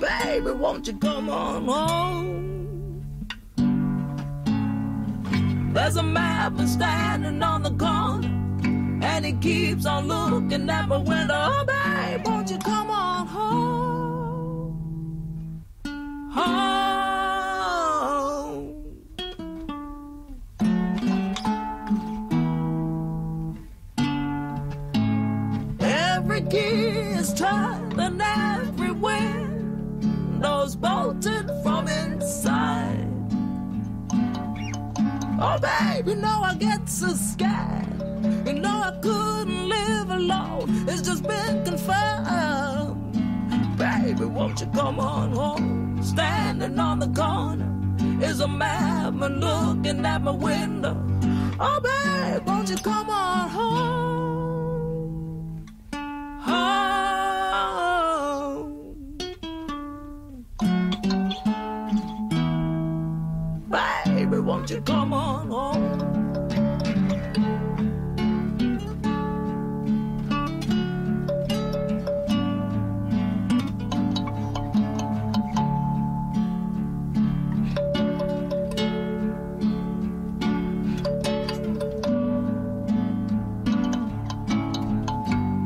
Baby, 0.00 0.52
won't 0.52 0.86
you 0.86 0.96
come 0.96 1.28
on 1.28 1.64
home? 1.64 3.02
There's 5.74 5.96
a 5.96 6.04
man 6.04 6.68
standing 6.68 7.42
on 7.42 7.64
the 7.64 7.72
corner, 7.72 8.28
and 9.02 9.24
he 9.26 9.32
keeps 9.32 9.86
on 9.86 10.06
looking 10.06 10.70
at 10.70 10.86
my 10.86 10.98
window. 10.98 11.34
Oh, 11.34 11.64
babe, 11.66 12.24
won't 12.24 12.48
you 12.48 12.58
come 12.58 12.90
on 12.90 13.26
home? 13.26 14.70
Home. 16.32 17.03
Oh, 35.46 35.58
babe, 35.58 36.08
you 36.08 36.14
know 36.14 36.40
I 36.42 36.54
get 36.54 36.88
so 36.88 37.08
scared. 37.08 38.00
You 38.46 38.54
know 38.54 38.80
I 38.90 38.98
couldn't 39.02 39.68
live 39.68 40.08
alone. 40.08 40.88
It's 40.88 41.02
just 41.02 41.22
been 41.22 41.62
confirmed. 41.62 42.96
Baby, 43.76 44.24
won't 44.24 44.60
you 44.62 44.66
come 44.68 44.98
on 44.98 45.32
home? 45.32 46.02
Standing 46.02 46.78
on 46.78 46.98
the 46.98 47.08
corner 47.08 47.70
is 48.22 48.40
a 48.40 48.48
madman 48.48 49.40
looking 49.40 50.06
at 50.06 50.22
my 50.22 50.30
window. 50.30 50.96
Oh, 51.60 51.78
babe, 51.88 52.46
won't 52.46 52.70
you 52.70 52.76
come 52.76 53.10
on 53.10 53.48
home? 53.50 54.06
Home. 56.40 57.23
Won't 64.64 64.70
you 64.70 64.80
come 64.80 65.12
on 65.12 65.50
home? 65.50 65.98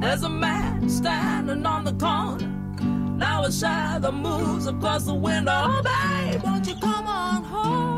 There's 0.01 0.25
a 0.25 0.29
man 0.29 0.89
standing 0.89 1.65
on 1.65 1.85
the 1.85 1.93
corner. 1.93 2.49
Now 3.17 3.45
a 3.45 3.53
shadow 3.53 4.11
moves 4.11 4.67
across 4.67 5.05
the 5.05 5.15
window. 5.15 5.53
Oh, 5.53 5.83
babe, 5.85 6.43
won't 6.43 6.67
you 6.67 6.75
come 6.75 7.07
on 7.07 7.45
home? 7.45 7.98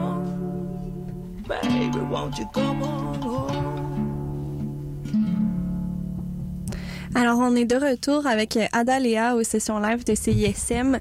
Baby, 1.63 1.99
won't 2.09 2.37
you 2.37 2.45
come 2.53 2.81
on 2.81 3.21
home? 3.21 3.71
Alors, 7.13 7.39
on 7.39 7.55
est 7.57 7.65
de 7.65 7.75
retour 7.75 8.25
avec 8.25 8.55
euh, 8.55 8.67
Ada 8.71 8.97
Léa 8.99 9.35
aux 9.35 9.43
sessions 9.43 9.79
live 9.79 10.05
de 10.05 10.15
CISM. 10.15 10.97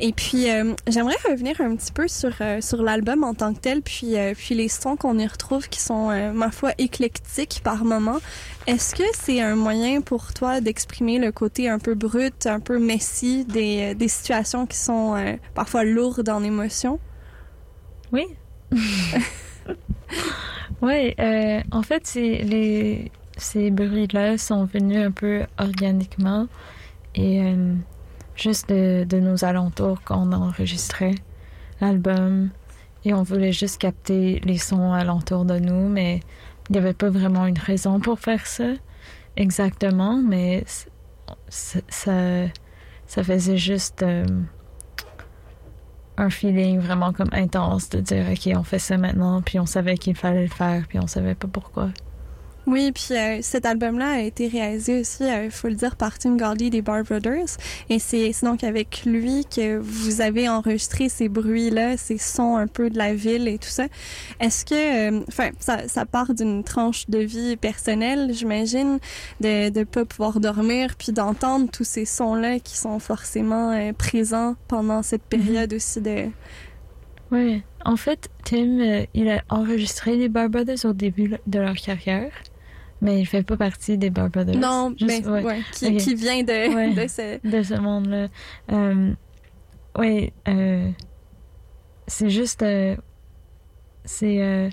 Et 0.00 0.12
puis, 0.12 0.50
euh, 0.50 0.74
j'aimerais 0.88 1.16
revenir 1.30 1.60
un 1.60 1.76
petit 1.76 1.92
peu 1.92 2.08
sur, 2.08 2.32
euh, 2.40 2.60
sur 2.60 2.82
l'album 2.82 3.22
en 3.22 3.32
tant 3.32 3.54
que 3.54 3.60
tel, 3.60 3.80
puis, 3.80 4.18
euh, 4.18 4.34
puis 4.36 4.56
les 4.56 4.68
sons 4.68 4.96
qu'on 4.96 5.16
y 5.18 5.26
retrouve 5.26 5.68
qui 5.68 5.80
sont, 5.80 6.10
euh, 6.10 6.32
ma 6.32 6.50
foi, 6.50 6.72
éclectiques 6.78 7.60
par 7.62 7.84
moment. 7.84 8.18
Est-ce 8.66 8.96
que 8.96 9.04
c'est 9.14 9.40
un 9.40 9.54
moyen 9.54 10.00
pour 10.00 10.34
toi 10.34 10.60
d'exprimer 10.60 11.18
le 11.20 11.30
côté 11.30 11.68
un 11.68 11.78
peu 11.78 11.94
brut, 11.94 12.46
un 12.46 12.58
peu 12.58 12.80
messy 12.80 13.44
des, 13.44 13.94
des 13.94 14.08
situations 14.08 14.66
qui 14.66 14.78
sont 14.78 15.14
euh, 15.14 15.36
parfois 15.54 15.84
lourdes 15.84 16.28
en 16.28 16.42
émotion? 16.42 16.98
Oui. 18.10 18.26
oui, 20.82 21.14
euh, 21.18 21.60
en 21.70 21.82
fait, 21.82 22.06
ces 22.06 23.70
bruits-là 23.70 24.38
sont 24.38 24.64
venus 24.64 25.04
un 25.04 25.10
peu 25.10 25.42
organiquement 25.58 26.46
et 27.14 27.42
euh, 27.42 27.74
juste 28.36 28.68
de, 28.70 29.20
nos 29.20 29.44
alentours 29.44 30.00
quand 30.04 30.28
on 30.28 30.32
enregistrait 30.32 31.14
l'album. 31.80 32.50
Et 33.04 33.12
on 33.14 33.22
voulait 33.22 33.52
juste 33.52 33.80
capter 33.80 34.40
les 34.44 34.58
sons 34.58 34.92
alentour 34.92 35.44
de 35.44 35.58
nous, 35.58 35.88
mais 35.88 36.20
il 36.68 36.72
n'y 36.72 36.78
avait 36.78 36.94
pas 36.94 37.10
vraiment 37.10 37.46
une 37.46 37.58
raison 37.58 37.98
pour 37.98 38.20
faire 38.20 38.46
ça 38.46 38.72
exactement, 39.36 40.22
mais 40.22 40.64
ça 41.48 43.24
faisait 43.24 43.56
juste 43.56 44.02
euh, 44.02 44.24
un 46.16 46.30
feeling 46.30 46.78
vraiment 46.78 47.12
comme 47.12 47.30
intense 47.32 47.88
de 47.90 48.00
dire 48.00 48.26
ok 48.30 48.52
on 48.56 48.62
fait 48.62 48.78
ça 48.78 48.98
maintenant 48.98 49.40
puis 49.42 49.58
on 49.58 49.66
savait 49.66 49.96
qu'il 49.96 50.14
fallait 50.14 50.42
le 50.42 50.48
faire 50.48 50.84
puis 50.88 50.98
on 50.98 51.06
savait 51.06 51.34
pas 51.34 51.48
pourquoi 51.48 51.90
Oui, 52.64 52.92
puis 52.92 53.16
euh, 53.16 53.38
cet 53.42 53.66
album-là 53.66 54.10
a 54.10 54.20
été 54.20 54.46
réalisé 54.46 55.00
aussi, 55.00 55.24
il 55.24 55.50
faut 55.50 55.66
le 55.66 55.74
dire, 55.74 55.96
par 55.96 56.16
Tim 56.18 56.36
Gordy 56.36 56.70
des 56.70 56.80
Bar 56.80 57.02
Brothers. 57.02 57.56
Et 57.90 57.98
c'est 57.98 58.32
donc 58.42 58.62
avec 58.62 59.02
lui 59.04 59.44
que 59.44 59.78
vous 59.78 60.20
avez 60.20 60.48
enregistré 60.48 61.08
ces 61.08 61.28
bruits-là, 61.28 61.96
ces 61.96 62.18
sons 62.18 62.56
un 62.56 62.68
peu 62.68 62.88
de 62.88 62.96
la 62.96 63.14
ville 63.14 63.48
et 63.48 63.58
tout 63.58 63.68
ça. 63.68 63.86
Est-ce 64.38 64.64
que, 64.64 65.26
enfin, 65.26 65.50
ça, 65.58 65.88
ça 65.88 66.06
part 66.06 66.34
d'une 66.34 66.62
tranche 66.62 67.08
de 67.08 67.18
vie 67.18 67.56
personnelle, 67.56 68.30
j'imagine, 68.32 68.98
de 69.40 69.70
de 69.70 69.84
pas 69.84 70.04
pouvoir 70.04 70.38
dormir, 70.38 70.94
puis 70.96 71.12
d'entendre 71.12 71.68
tous 71.70 71.84
ces 71.84 72.04
sons-là 72.04 72.60
qui 72.60 72.76
sont 72.76 72.98
forcément 72.98 73.72
euh, 73.72 73.92
présents 73.92 74.54
pendant 74.68 75.02
cette 75.02 75.22
période 75.24 75.72
aussi 75.72 76.00
de... 76.00 76.28
Oui, 77.30 77.62
en 77.84 77.96
fait, 77.96 78.28
Tim, 78.44 78.80
euh, 78.80 79.06
il 79.14 79.28
a 79.30 79.42
enregistré 79.48 80.16
les 80.16 80.28
Bar 80.28 80.48
Brothers 80.50 80.84
au 80.84 80.92
début 80.92 81.34
de 81.46 81.58
leur 81.58 81.74
carrière, 81.74 82.30
mais 83.02 83.20
il 83.20 83.26
fait 83.26 83.42
pas 83.42 83.58
partie 83.58 83.98
des 83.98 84.08
Bar 84.08 84.30
Brothers. 84.30 84.56
Non, 84.56 84.94
Juste- 84.98 85.04
mais 85.26 85.28
ouais, 85.28 85.42
ouais, 85.44 85.60
qui, 85.72 85.94
qui 85.98 86.14
vient 86.14 86.42
de, 86.42 86.74
Ouais. 86.74 86.94
de 86.94 87.06
ce... 87.08 87.46
de 87.46 87.62
ce 87.62 87.74
monde-là. 87.74 88.28
Euh, 88.72 89.12
oui, 89.98 90.32
euh, 90.48 90.90
c'est 92.06 92.30
juste... 92.30 92.62
euh, 92.62 92.96
c'est... 94.06 94.40
Euh, 94.40 94.70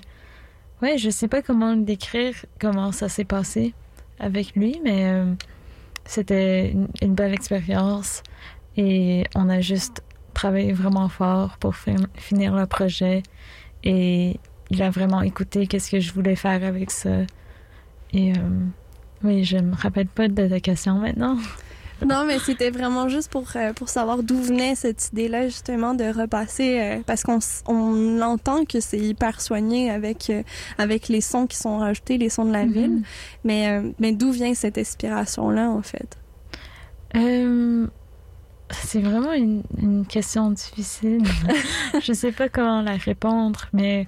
ouais, 0.80 0.96
je 0.96 1.10
sais 1.10 1.28
pas 1.28 1.42
comment 1.42 1.74
le 1.74 1.82
décrire, 1.82 2.34
comment 2.58 2.92
ça 2.92 3.08
s'est 3.10 3.24
passé 3.26 3.74
avec 4.18 4.54
lui, 4.56 4.80
mais 4.84 5.12
c'était 6.04 6.70
une, 6.70 6.88
une 7.02 7.14
belle 7.14 7.32
expérience 7.34 8.22
et 8.76 9.24
on 9.34 9.48
a 9.48 9.60
juste 9.60 10.02
travaillé 10.34 10.72
vraiment 10.72 11.08
fort 11.08 11.56
pour 11.58 11.74
fin- 11.74 11.96
finir 12.14 12.54
le 12.54 12.66
projet 12.66 13.22
et 13.84 14.38
il 14.70 14.82
a 14.82 14.90
vraiment 14.90 15.22
écouté 15.22 15.66
qu'est-ce 15.66 15.90
que 15.90 16.00
je 16.00 16.12
voulais 16.12 16.36
faire 16.36 16.62
avec 16.64 16.90
ça. 16.90 17.10
Et 18.12 18.32
euh, 18.32 18.34
oui, 19.22 19.44
je 19.44 19.58
me 19.58 19.74
rappelle 19.74 20.08
pas 20.08 20.28
de 20.28 20.48
ta 20.48 20.60
question 20.60 20.94
maintenant. 20.94 21.36
Non, 22.06 22.24
mais 22.24 22.38
c'était 22.38 22.70
vraiment 22.70 23.08
juste 23.08 23.30
pour, 23.30 23.44
euh, 23.56 23.72
pour 23.72 23.88
savoir 23.88 24.22
d'où 24.22 24.40
venait 24.40 24.74
cette 24.74 25.10
idée-là, 25.12 25.46
justement, 25.46 25.94
de 25.94 26.04
repasser, 26.04 26.80
euh, 26.80 27.02
parce 27.04 27.22
qu'on 27.22 27.40
on 27.66 28.20
entend 28.22 28.64
que 28.64 28.80
c'est 28.80 28.98
hyper 28.98 29.40
soigné 29.40 29.90
avec, 29.90 30.30
euh, 30.30 30.42
avec 30.78 31.08
les 31.08 31.20
sons 31.20 31.46
qui 31.46 31.56
sont 31.56 31.78
rajoutés, 31.78 32.16
les 32.16 32.30
sons 32.30 32.46
de 32.46 32.52
la 32.52 32.64
ville. 32.64 33.02
Mais, 33.44 33.82
mais 33.98 34.12
d'où 34.12 34.32
vient 34.32 34.54
cette 34.54 34.78
inspiration-là, 34.78 35.68
en 35.70 35.82
fait? 35.82 36.16
C'est 38.70 39.00
vraiment 39.00 39.32
une, 39.32 39.62
une 39.76 40.06
question 40.06 40.50
difficile. 40.50 41.22
je 42.02 42.12
sais 42.12 42.32
pas 42.32 42.48
comment 42.48 42.82
la 42.82 42.96
répondre, 42.96 43.66
mais 43.72 44.06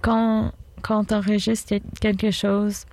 quand, 0.00 0.52
quand 0.82 1.12
on 1.12 1.16
enregistre 1.16 1.74
quelque 2.00 2.30
chose, 2.30 2.84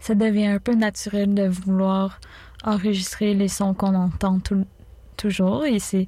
ça 0.00 0.14
devient 0.14 0.46
un 0.46 0.58
peu 0.58 0.74
naturel 0.74 1.34
de 1.34 1.46
vouloir 1.48 2.20
enregistrer 2.64 3.34
les 3.34 3.48
sons 3.48 3.74
qu'on 3.74 3.94
entend 3.94 4.38
tout- 4.38 4.66
toujours 5.16 5.64
et 5.64 5.78
c'est 5.78 6.06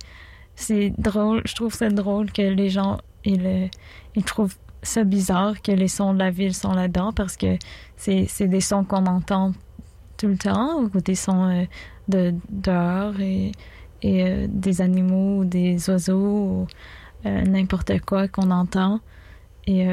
drôle, 0.99 1.43
je 1.45 1.55
trouve 1.55 1.75
ça 1.75 1.89
drôle 1.91 2.33
que 2.33 2.43
les 2.43 2.71
gens, 2.71 2.99
ils, 3.25 3.47
euh, 3.47 3.67
ils 4.15 4.25
trouvent 4.25 4.57
ça 4.83 5.05
bizarre 5.05 5.61
que 5.63 5.73
les 5.73 5.89
sons 5.89 6.15
de 6.15 6.19
la 6.19 6.31
ville 6.31 6.55
sont 6.55 6.73
là-dedans 6.73 7.13
parce 7.13 7.37
que 7.37 7.59
c'est 7.97 8.49
des 8.49 8.61
sons 8.61 8.85
qu'on 8.85 9.07
entend 9.07 9.53
tout 10.17 10.29
le 10.29 10.39
temps 10.39 10.81
ou 10.81 10.89
des 11.01 11.15
sons 11.15 11.49
euh, 11.51 11.65
de 12.09 12.35
dehors 12.49 13.21
et, 13.21 13.53
et 14.03 14.25
euh, 14.25 14.47
des 14.49 14.81
animaux 14.81 15.41
ou 15.41 15.45
des 15.45 15.91
oiseaux 15.91 16.17
ou 16.17 16.67
euh, 17.27 17.43
n'importe 17.43 18.01
quoi 18.01 18.29
qu'on 18.29 18.51
entend. 18.51 19.01
Et, 19.67 19.87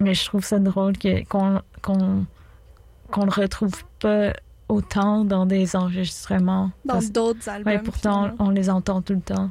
mais 0.00 0.14
je 0.14 0.24
trouve 0.24 0.44
ça 0.44 0.58
drôle 0.58 0.94
qu'on, 1.28 1.60
qu'on, 1.82 2.26
qu'on 3.10 3.24
le 3.24 3.30
retrouve 3.30 3.84
pas 4.00 4.32
autant 4.68 5.24
dans 5.24 5.46
des 5.46 5.76
enregistrements. 5.76 6.70
Dans 6.84 7.00
d'autres 7.00 7.48
albums. 7.48 7.72
ouais, 7.72 7.78
pourtant, 7.78 8.22
finalement. 8.22 8.36
on 8.46 8.50
les 8.50 8.70
entend 8.70 9.02
tout 9.02 9.14
le 9.14 9.20
temps. 9.20 9.50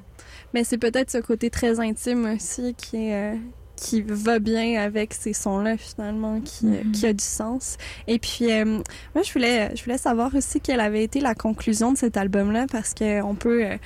Mais 0.54 0.64
c'est 0.64 0.78
peut-être 0.78 1.10
ce 1.12 1.18
côté 1.20 1.50
très 1.50 1.80
intime 1.80 2.26
aussi 2.36 2.74
qui 2.76 2.98
est, 2.98 3.34
euh, 3.34 3.38
qui 3.76 4.02
va 4.02 4.39
bien 4.39 4.82
avec 4.82 5.14
ces 5.14 5.34
sons-là 5.34 5.78
finalement, 5.78 6.39
qui, 6.41 6.66
Mhm. 6.68 6.91
qui 6.91 7.06
a 7.08 7.14
du 7.14 7.24
sens. 7.24 7.78
Et 8.08 8.20
puis, 8.20 8.52
euh, 8.52 8.66
moi, 8.66 9.24
je 9.24 9.34
voulais, 9.34 9.76
je 9.76 9.84
voulais 9.84 9.98
savoir 9.98 10.34
aussi 10.36 10.60
quelle 10.62 10.80
avait 10.80 11.04
été 11.04 11.20
la 11.22 11.36
conclusion 11.36 11.91
de 11.91 11.98
cet 11.98 12.18
album-là 12.18 12.66
parce 12.72 12.94
que 12.94 13.22
on 13.24 13.36
peut, 13.36 13.66
euh, 13.66 13.78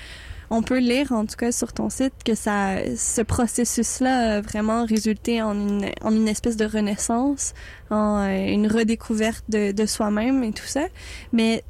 on 0.50 0.62
peut 0.62 0.80
lire 0.80 1.12
en 1.12 1.26
tout 1.26 1.36
cas 1.36 1.52
sur 1.52 1.74
ton 1.74 1.90
site 1.90 2.14
que 2.26 2.36
ça, 2.36 2.78
ce 2.96 3.22
processus-là 3.22 4.38
a 4.38 4.42
vraiment 4.42 4.86
résulté 4.86 5.42
en 5.42 5.54
une, 5.54 5.92
en 6.02 6.12
une 6.12 6.28
espèce 6.28 6.58
de 6.58 6.66
renaissance, 6.66 7.54
en 7.90 8.20
euh, 8.20 8.48
une 8.48 8.68
redécouverte 8.68 9.44
de, 9.50 9.72
de 9.72 9.86
soi-même 9.86 10.44
et 10.44 10.54
tout 10.54 10.66
ça. 10.66 10.88
Mais 11.34 11.64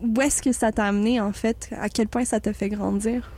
où 0.00 0.20
est-ce 0.20 0.42
que 0.42 0.52
ça 0.52 0.72
t'a 0.72 0.86
amené 0.86 1.20
en 1.20 1.32
fait? 1.32 1.70
À 1.78 1.88
quel 1.88 2.08
point 2.08 2.24
ça 2.24 2.40
t'a 2.40 2.52
fait 2.52 2.68
grandir? 2.68 3.30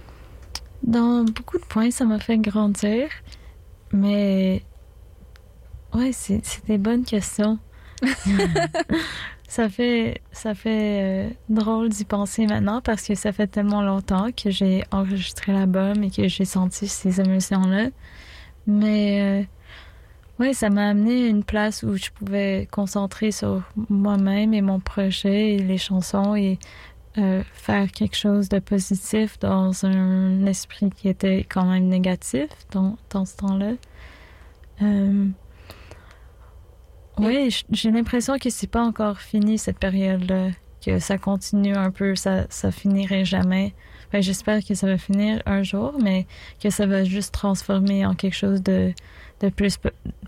Dans 0.83 1.25
beaucoup 1.25 1.59
de 1.59 1.65
points, 1.65 1.91
ça 1.91 2.05
m'a 2.05 2.19
fait 2.19 2.39
grandir. 2.39 3.09
Mais. 3.93 4.63
Ouais, 5.95 6.13
c'est 6.13 6.41
c'est 6.45 6.67
des 6.67 6.79
bonnes 6.79 7.05
questions. 7.05 7.59
ça 9.49 9.69
fait, 9.69 10.23
ça 10.33 10.55
fait 10.55 11.29
euh, 11.29 11.35
drôle 11.49 11.89
d'y 11.89 12.05
penser 12.05 12.47
maintenant 12.47 12.81
parce 12.83 13.07
que 13.07 13.15
ça 13.15 13.33
fait 13.33 13.47
tellement 13.47 13.83
longtemps 13.83 14.29
que 14.33 14.51
j'ai 14.51 14.85
enregistré 14.91 15.53
l'album 15.53 16.03
et 16.05 16.11
que 16.11 16.29
j'ai 16.29 16.45
senti 16.45 16.89
ces 16.89 17.21
émotions-là. 17.21 17.89
Mais. 18.67 19.43
euh, 19.43 19.45
ouais, 20.39 20.53
ça 20.53 20.71
m'a 20.71 20.89
amené 20.91 21.25
à 21.27 21.29
une 21.29 21.45
place 21.45 21.83
où 21.83 21.97
je 21.97 22.11
pouvais 22.11 22.69
concentrer 22.71 23.31
sur 23.33 23.63
moi-même 23.89 24.55
et 24.55 24.63
mon 24.63 24.81
projet 24.81 25.55
et 25.55 25.59
les 25.59 25.79
chansons 25.79 26.35
et 26.37 26.59
euh, 27.19 27.43
faire 27.55 27.91
quelque 27.93 28.17
chose 28.17 28.49
de 28.49 28.59
positif 28.59 29.39
dans 29.39 29.87
un 29.87 30.45
esprit 30.47 30.91
qui 30.91 31.09
était 31.09 31.45
quand 31.49 31.65
même 31.67 31.87
négatif 31.89 32.49
dans, 32.73 32.97
dans 33.11 33.25
ce 33.25 33.37
temps-là. 33.39 33.73
Oui, 37.19 37.65
j'ai 37.71 37.91
l'impression 37.91 38.39
que 38.39 38.51
c'est 38.51 38.67
pas 38.67 38.83
encore 38.83 39.21
fini 39.21 39.59
cette 39.59 39.79
période-là, 39.79 40.51
que 40.85 40.99
ça 40.99 41.17
continue 41.19 41.75
un 41.75 41.91
peu, 41.91 42.15
ça, 42.15 42.47
ça 42.51 42.71
finirait 42.71 43.25
jamais. 43.25 43.75
Enfin, 44.09 44.21
J'espère 44.21 44.65
que 44.65 44.75
ça 44.75 44.87
va 44.87 44.99
finir 44.99 45.43
un 45.47 45.63
jour, 45.63 45.95
mais 46.03 46.27
que 46.63 46.71
ça 46.71 46.87
va 46.87 47.05
juste 47.05 47.33
transformer 47.33 48.05
en 48.05 48.15
quelque 48.15 48.35
chose 48.35 48.63
de, 48.63 48.93
de 49.41 49.49
plus, 49.49 49.79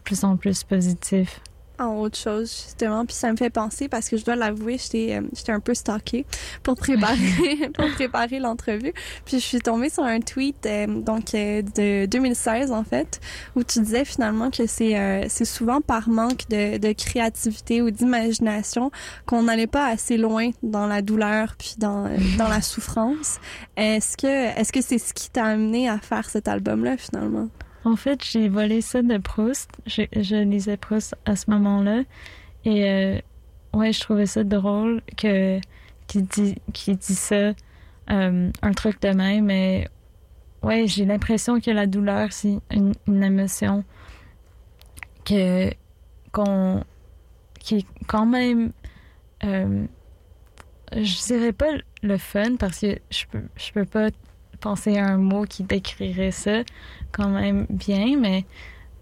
plus 0.04 0.24
en 0.24 0.36
plus 0.36 0.64
positif. 0.64 1.40
En 1.78 1.96
autre 1.96 2.18
chose, 2.18 2.50
justement. 2.50 3.04
Puis 3.06 3.14
ça 3.14 3.30
me 3.30 3.36
fait 3.36 3.50
penser, 3.50 3.88
parce 3.88 4.08
que 4.08 4.16
je 4.16 4.24
dois 4.24 4.36
l'avouer, 4.36 4.78
j'étais 4.78 5.16
euh, 5.16 5.26
j'étais 5.34 5.52
un 5.52 5.60
peu 5.60 5.74
stalkée 5.74 6.26
pour 6.62 6.76
préparer, 6.76 7.70
pour 7.74 7.90
préparer 7.92 8.38
l'entrevue. 8.38 8.92
Puis 9.24 9.38
je 9.38 9.44
suis 9.44 9.60
tombée 9.60 9.90
sur 9.90 10.04
un 10.04 10.20
tweet, 10.20 10.66
euh, 10.66 10.86
donc 10.86 11.34
euh, 11.34 11.62
de 11.62 12.06
2016, 12.06 12.72
en 12.72 12.84
fait, 12.84 13.20
où 13.56 13.62
tu 13.62 13.80
disais 13.80 14.04
finalement 14.04 14.50
que 14.50 14.66
c'est 14.66 14.88
c'est 15.28 15.44
souvent 15.44 15.80
par 15.80 16.08
manque 16.08 16.48
de, 16.48 16.78
de 16.78 16.92
créativité 16.92 17.82
ou 17.82 17.90
d'imagination 17.90 18.90
qu'on 19.26 19.44
n'allait 19.44 19.66
pas 19.66 19.86
assez 19.86 20.16
loin 20.16 20.50
dans 20.62 20.86
la 20.86 21.02
douleur 21.02 21.54
puis 21.58 21.74
dans, 21.78 22.08
dans 22.36 22.48
la 22.48 22.62
souffrance. 22.62 23.38
Est-ce 23.76 24.16
que 24.16 24.58
est-ce 24.58 24.72
que 24.72 24.80
c'est 24.80 24.98
ce 24.98 25.14
qui 25.14 25.30
t'a 25.30 25.44
amené 25.44 25.88
à 25.88 25.98
faire 25.98 26.28
cet 26.28 26.48
album-là, 26.48 26.96
finalement? 26.96 27.48
En 27.84 27.96
fait, 27.96 28.24
j'ai 28.24 28.48
volé 28.48 28.80
ça 28.80 29.02
de 29.02 29.18
Proust. 29.18 29.70
Je, 29.86 30.42
lisais 30.42 30.76
Proust 30.76 31.14
à 31.24 31.36
ce 31.36 31.50
moment-là. 31.50 32.02
Et 32.64 32.90
euh, 32.90 33.18
ouais, 33.72 33.92
je 33.92 34.00
trouvais 34.00 34.26
ça 34.26 34.44
drôle 34.44 35.00
que 35.16 35.60
qu'il 36.06 36.24
dit, 36.26 36.56
qu'il 36.72 36.96
dit 36.96 37.14
ça, 37.14 37.52
euh, 38.10 38.50
un 38.62 38.72
truc 38.72 39.00
de 39.02 39.10
même. 39.10 39.46
Mais 39.46 39.88
ouais, 40.62 40.86
j'ai 40.86 41.04
l'impression 41.04 41.60
que 41.60 41.70
la 41.70 41.86
douleur, 41.86 42.32
c'est 42.32 42.58
une, 42.70 42.94
émotion 43.22 43.84
que 45.24 45.70
qui 47.60 47.76
est 47.76 47.86
quand 48.06 48.26
même 48.26 48.72
euh, 49.44 49.86
je 50.92 51.26
dirais 51.26 51.52
pas 51.52 51.72
le 52.02 52.16
fun 52.16 52.56
parce 52.58 52.80
que 52.80 52.98
je 53.10 53.24
peux 53.30 53.42
je 53.56 53.72
peux 53.72 53.84
pas 53.84 54.08
penser 54.60 54.98
à 54.98 55.06
un 55.06 55.16
mot 55.18 55.44
qui 55.44 55.62
décrirait 55.64 56.30
ça 56.30 56.62
quand 57.12 57.28
même 57.28 57.66
bien, 57.70 58.16
mais 58.18 58.44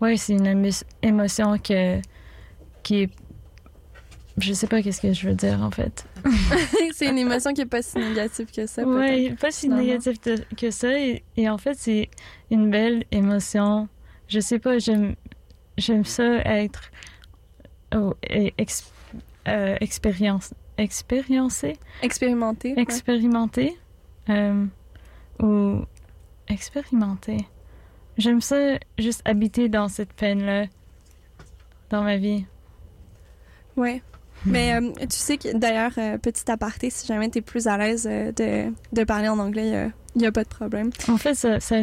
ouais, 0.01 0.17
c'est 0.17 0.35
une 0.35 0.47
émo- 0.47 0.85
émotion 1.03 1.59
que 1.59 2.01
qui 2.83 3.03
est 3.03 3.11
je 4.39 4.53
sais 4.53 4.67
pas 4.67 4.83
qu'est-ce 4.83 5.01
que 5.01 5.15
je 5.15 5.29
veux 5.29 5.35
dire 5.35 5.63
en 5.63 5.71
fait. 5.71 6.05
c'est 6.95 7.07
une 7.09 7.17
émotion 7.19 7.55
qui 7.55 7.63
est 7.63 7.67
pas 7.67 7.81
si 7.81 7.97
négative 7.99 8.51
que 8.55 8.67
ça. 8.67 8.85
Ouais, 8.87 9.35
pas 9.41 9.51
si 9.51 9.69
de- 9.71 10.45
que 10.57 10.71
ça 10.71 10.99
et, 10.99 11.23
et 11.39 11.49
en 11.49 11.57
fait, 11.57 11.75
c'est 11.79 12.11
une 12.51 12.71
belle 12.71 13.05
émotion. 13.13 13.89
Je 14.29 14.41
sais 14.41 14.59
pas, 14.59 14.79
j'aime 14.79 15.15
j'aime 15.79 16.05
ça 16.05 16.25
être 16.45 16.91
oh, 17.95 18.13
et 18.29 18.53
ex- 18.59 18.93
euh, 19.49 19.77
expérience 19.81 20.53
expériencer? 20.77 21.79
Expérimenter. 22.03 22.75
ouais. 22.75 22.83
expérimenter 22.83 23.79
euh, 24.29 24.67
ou 25.43 25.81
expérimenter. 26.49 27.47
J'aime 28.19 28.41
ça 28.41 28.79
juste 28.99 29.23
habiter 29.25 29.69
dans 29.69 29.89
cette 29.89 30.13
peine-là 30.13 30.67
dans 31.91 32.03
ma 32.03 32.17
vie. 32.17 32.47
Ouais. 33.77 34.03
Mais 34.45 34.75
euh, 34.75 34.93
tu 35.01 35.17
sais 35.17 35.39
que 35.39 35.57
d'ailleurs, 35.57 35.93
euh, 35.99 36.19
petit 36.19 36.51
aparté, 36.51 36.91
si 36.91 37.07
jamais 37.07 37.29
tu 37.31 37.39
es 37.39 37.43
plus 37.43 37.67
à 37.67 37.77
l'aise 37.77 38.07
euh, 38.11 38.33
de, 38.33 38.73
de 38.93 39.05
parler 39.05 39.29
en 39.29 39.39
anglais, 39.39 39.91
il 40.15 40.21
n'y 40.21 40.27
a 40.27 40.33
pas 40.33 40.45
de 40.45 40.49
problème. 40.49 40.91
En 41.09 41.17
fait, 41.17 41.35
ça, 41.35 41.59
ça 41.61 41.77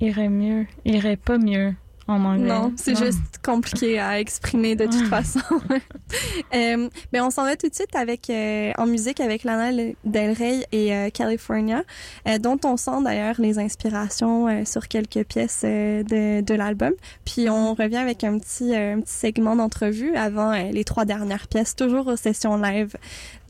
irait 0.00 0.28
mieux, 0.28 0.66
irait 0.84 1.16
pas 1.16 1.38
mieux 1.38 1.74
en 2.08 2.24
anglais. 2.24 2.48
Non, 2.48 2.72
c'est 2.76 2.96
juste 2.96 3.38
compliqué 3.44 3.98
à 3.98 4.18
exprimer 4.18 4.74
de 4.74 4.86
toute 4.86 5.06
façon. 5.06 5.40
euh, 6.54 6.88
ben 7.12 7.22
on 7.22 7.30
s'en 7.30 7.44
va 7.44 7.56
tout 7.56 7.68
de 7.68 7.74
suite 7.74 7.94
avec 7.94 8.30
euh, 8.30 8.72
en 8.78 8.86
musique 8.86 9.20
avec 9.20 9.44
Lana 9.44 9.70
Del 10.04 10.32
Rey 10.32 10.66
et 10.72 10.94
euh, 10.94 11.10
California, 11.10 11.82
euh, 12.26 12.38
dont 12.38 12.58
on 12.64 12.76
sent 12.76 13.02
d'ailleurs 13.04 13.36
les 13.38 13.58
inspirations 13.58 14.48
euh, 14.48 14.64
sur 14.64 14.88
quelques 14.88 15.24
pièces 15.24 15.62
euh, 15.64 16.02
de, 16.02 16.40
de 16.40 16.54
l'album. 16.54 16.92
Puis 17.24 17.48
on 17.50 17.74
revient 17.74 17.96
avec 17.96 18.24
un 18.24 18.38
petit 18.38 18.74
euh, 18.74 18.96
un 18.96 19.00
petit 19.00 19.12
segment 19.14 19.54
d'entrevue 19.56 20.14
avant 20.16 20.52
les 20.52 20.84
trois 20.84 21.04
dernières 21.04 21.46
pièces, 21.46 21.76
toujours 21.76 22.06
aux 22.06 22.16
sessions 22.16 22.56
live 22.56 22.96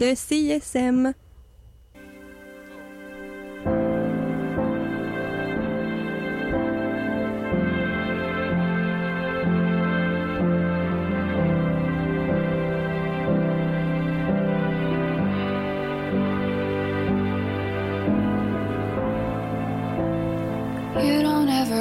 de 0.00 0.12
CISM. 0.14 1.12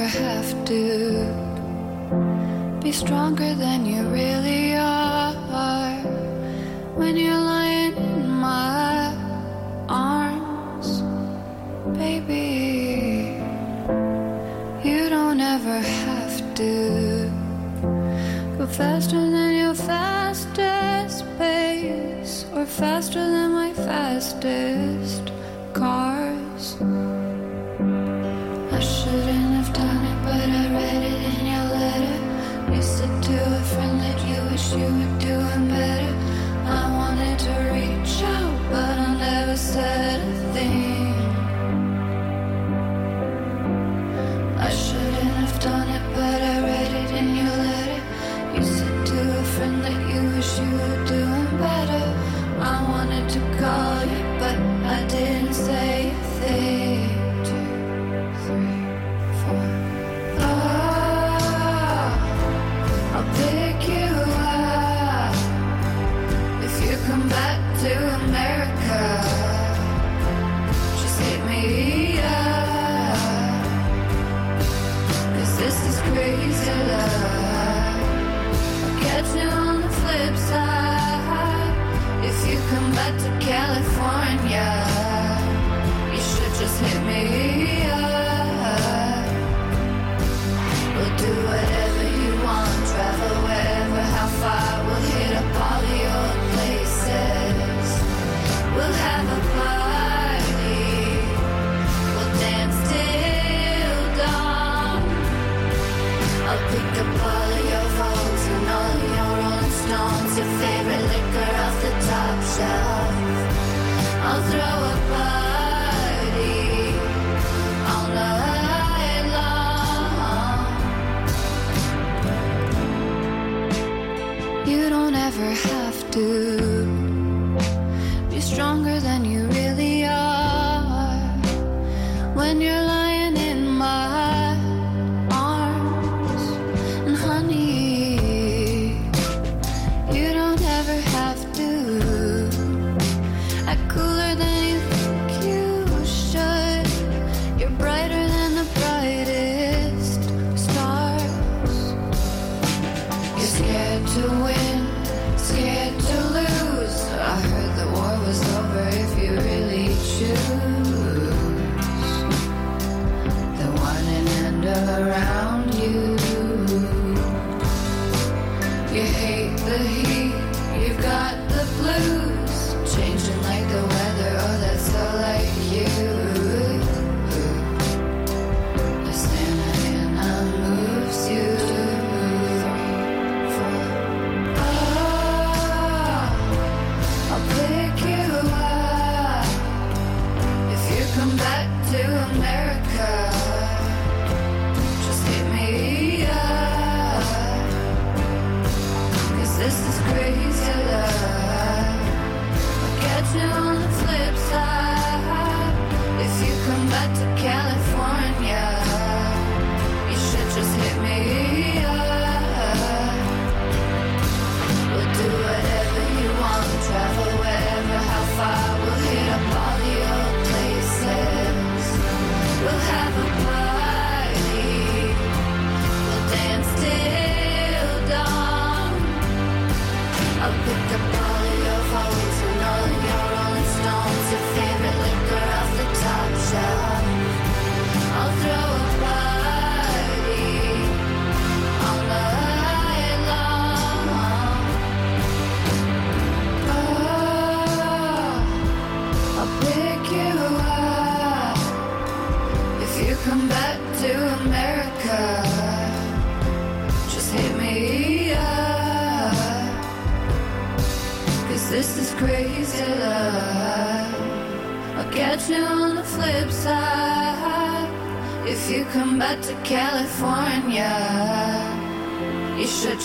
Have 0.08 0.66
to 0.66 0.82
be 2.82 2.92
stronger 2.94 3.54
than 3.56 3.86
you 3.86 4.04
really 4.08 4.74
are 4.74 5.34
when 6.96 7.18
you're 7.18 7.34
lying 7.34 7.96
in 7.96 8.30
my 8.30 9.14
arms, 9.90 11.02
baby. 11.98 13.38
You 14.88 15.10
don't 15.10 15.42
ever 15.42 15.80
have 15.80 16.56
to 16.56 17.30
go 18.58 18.66
faster 18.66 19.20
than 19.20 19.56
your 19.56 19.76
fastest 19.76 21.26
pace 21.38 22.46
or 22.54 22.66
faster 22.66 23.20
than 23.20 23.52
my 23.52 23.74
fastest 23.74 25.32
cars. 25.74 26.17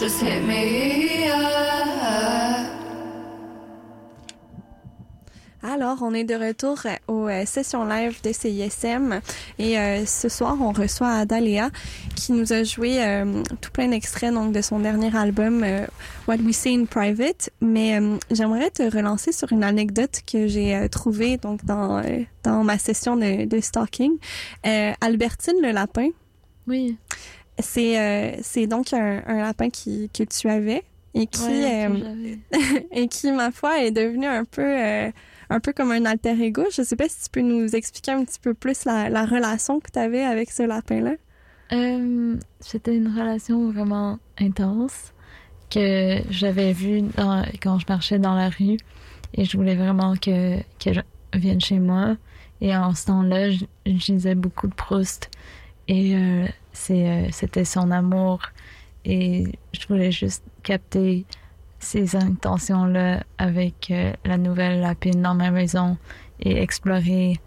Just 0.02 0.20
hit 0.20 0.42
me 0.42 1.30
up. 1.30 2.66
Alors, 5.62 5.98
on 6.02 6.12
est 6.12 6.24
de 6.24 6.34
retour 6.34 6.76
euh, 6.86 6.96
aux 7.06 7.28
euh, 7.28 7.46
sessions 7.46 7.84
live 7.84 8.20
de 8.24 8.32
CISM 8.32 9.20
et 9.60 9.78
euh, 9.78 10.04
ce 10.04 10.28
soir, 10.28 10.56
on 10.60 10.72
reçoit 10.72 11.10
Adaléa 11.12 11.70
qui 12.16 12.32
nous 12.32 12.52
a 12.52 12.64
joué 12.64 13.00
euh, 13.00 13.44
tout 13.60 13.70
plein 13.70 13.86
d'extraits 13.86 14.34
donc 14.34 14.52
de 14.52 14.60
son 14.60 14.80
dernier 14.80 15.16
album 15.16 15.62
euh, 15.62 15.86
What 16.26 16.38
We 16.38 16.56
Say 16.56 16.74
in 16.74 16.86
Private. 16.86 17.50
Mais 17.60 18.00
euh, 18.00 18.16
j'aimerais 18.32 18.70
te 18.70 18.82
relancer 18.82 19.30
sur 19.30 19.52
une 19.52 19.62
anecdote 19.62 20.22
que 20.26 20.48
j'ai 20.48 20.74
euh, 20.74 20.88
trouvée 20.88 21.36
donc 21.36 21.64
dans 21.64 21.98
euh, 21.98 22.22
dans 22.42 22.64
ma 22.64 22.76
session 22.76 23.14
de, 23.14 23.44
de 23.44 23.60
stalking. 23.60 24.18
Euh, 24.66 24.92
Albertine 25.00 25.62
le 25.62 25.70
lapin, 25.70 26.08
Oui. 26.66 26.96
C'est 27.62 27.98
euh, 27.98 28.36
c'est 28.42 28.66
donc 28.66 28.92
un, 28.92 29.22
un 29.26 29.38
lapin 29.38 29.70
qui 29.70 30.10
que 30.12 30.24
tu 30.24 30.48
avais 30.48 30.82
et 31.14 31.26
qui 31.26 31.42
Ouais, 31.42 31.86
euh, 31.88 32.36
et 32.92 33.08
qui, 33.08 33.32
ma 33.32 33.50
foi, 33.50 33.82
est 33.82 33.90
devenu 33.90 34.26
un 34.26 34.44
peu, 34.44 34.62
euh, 34.64 35.10
un 35.50 35.60
peu 35.60 35.72
comme 35.72 35.90
un 35.92 36.04
alter 36.06 36.40
ego. 36.42 36.64
Je 36.74 36.82
sais 36.82 36.96
pas 36.96 37.08
si 37.08 37.24
tu 37.24 37.30
peux 37.30 37.40
nous 37.42 37.74
expliquer 37.76 38.12
un 38.12 38.24
petit 38.24 38.38
peu 38.40 38.54
plus 38.54 38.84
la, 38.84 39.08
la 39.10 39.24
relation 39.26 39.78
que 39.80 39.90
tu 39.92 39.98
avais 39.98 40.22
avec 40.22 40.50
ce 40.50 40.62
lapin-là. 40.62 41.12
C'était 42.60 42.94
une 42.96 43.08
relation 43.08 43.70
vraiment 43.70 44.18
intense 44.38 45.12
que 45.70 46.18
j'avais 46.30 46.72
vue 46.72 47.02
dans- 47.16 47.44
quand 47.62 47.78
je 47.78 47.86
marchais 47.88 48.18
dans 48.18 48.34
la 48.34 48.50
rue 48.50 48.76
et 49.34 49.44
je 49.46 49.56
voulais 49.56 49.74
vraiment 49.74 50.14
que 50.16 50.58
qu'elle 50.78 51.02
vienne 51.34 51.60
chez 51.60 51.78
moi. 51.78 52.16
Et 52.60 52.76
en 52.76 52.94
ce 52.94 53.06
temps-là, 53.06 53.50
je, 53.50 53.64
je 53.86 54.12
lisais 54.12 54.34
beaucoup 54.34 54.66
de 54.68 54.74
Proust 54.74 55.30
et 55.88 56.14
c'était 56.72 57.64
son 57.64 57.90
amour 57.90 58.40
et 59.04 59.44
je 59.72 59.86
voulais 59.88 60.12
juste 60.12 60.44
capter 60.62 61.24
ces 61.78 62.14
intentions-là 62.14 63.24
avec 63.38 63.90
euh, 63.90 64.12
la 64.24 64.38
nouvelle 64.38 64.80
lapine 64.80 65.20
dans 65.20 65.34
ma 65.34 65.50
maison 65.50 65.96
et 66.40 66.62
explorer 66.62 67.40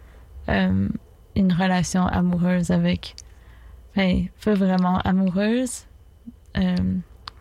euh, 0.50 0.90
une 1.36 1.54
relation 1.54 2.06
amoureuse 2.06 2.72
avec 2.72 3.16
Enfin, 3.96 4.26
pas 4.44 4.54
vraiment 4.56 4.98
amoureuse, 5.00 5.86
euh, 6.58 6.76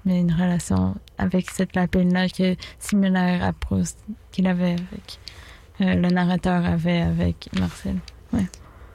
mais 0.05 0.20
une 0.20 0.32
relation 0.32 0.95
avec 1.18 1.51
cette 1.51 1.74
lapine-là 1.74 2.28
qui 2.28 2.45
est 2.45 2.61
similaire 2.78 3.43
à 3.43 3.53
Proust 3.53 3.99
qu'il 4.30 4.47
avait 4.47 4.76
avec 4.76 5.18
euh, 5.80 5.95
le 5.97 6.09
narrateur 6.11 6.64
avait 6.64 7.01
avec 7.01 7.49
Marcel. 7.59 7.97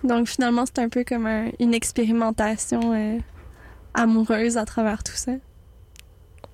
Donc 0.04 0.28
finalement, 0.28 0.66
c'est 0.66 0.80
un 0.80 0.90
peu 0.90 1.04
comme 1.04 1.26
un- 1.28 1.50
une 1.60 1.74
expérimentation 1.74 2.94
euh, 2.94 3.18
amoureuse 3.94 4.58
à 4.58 4.66
travers 4.66 5.04
tout 5.04 5.14
ça. 5.16 5.34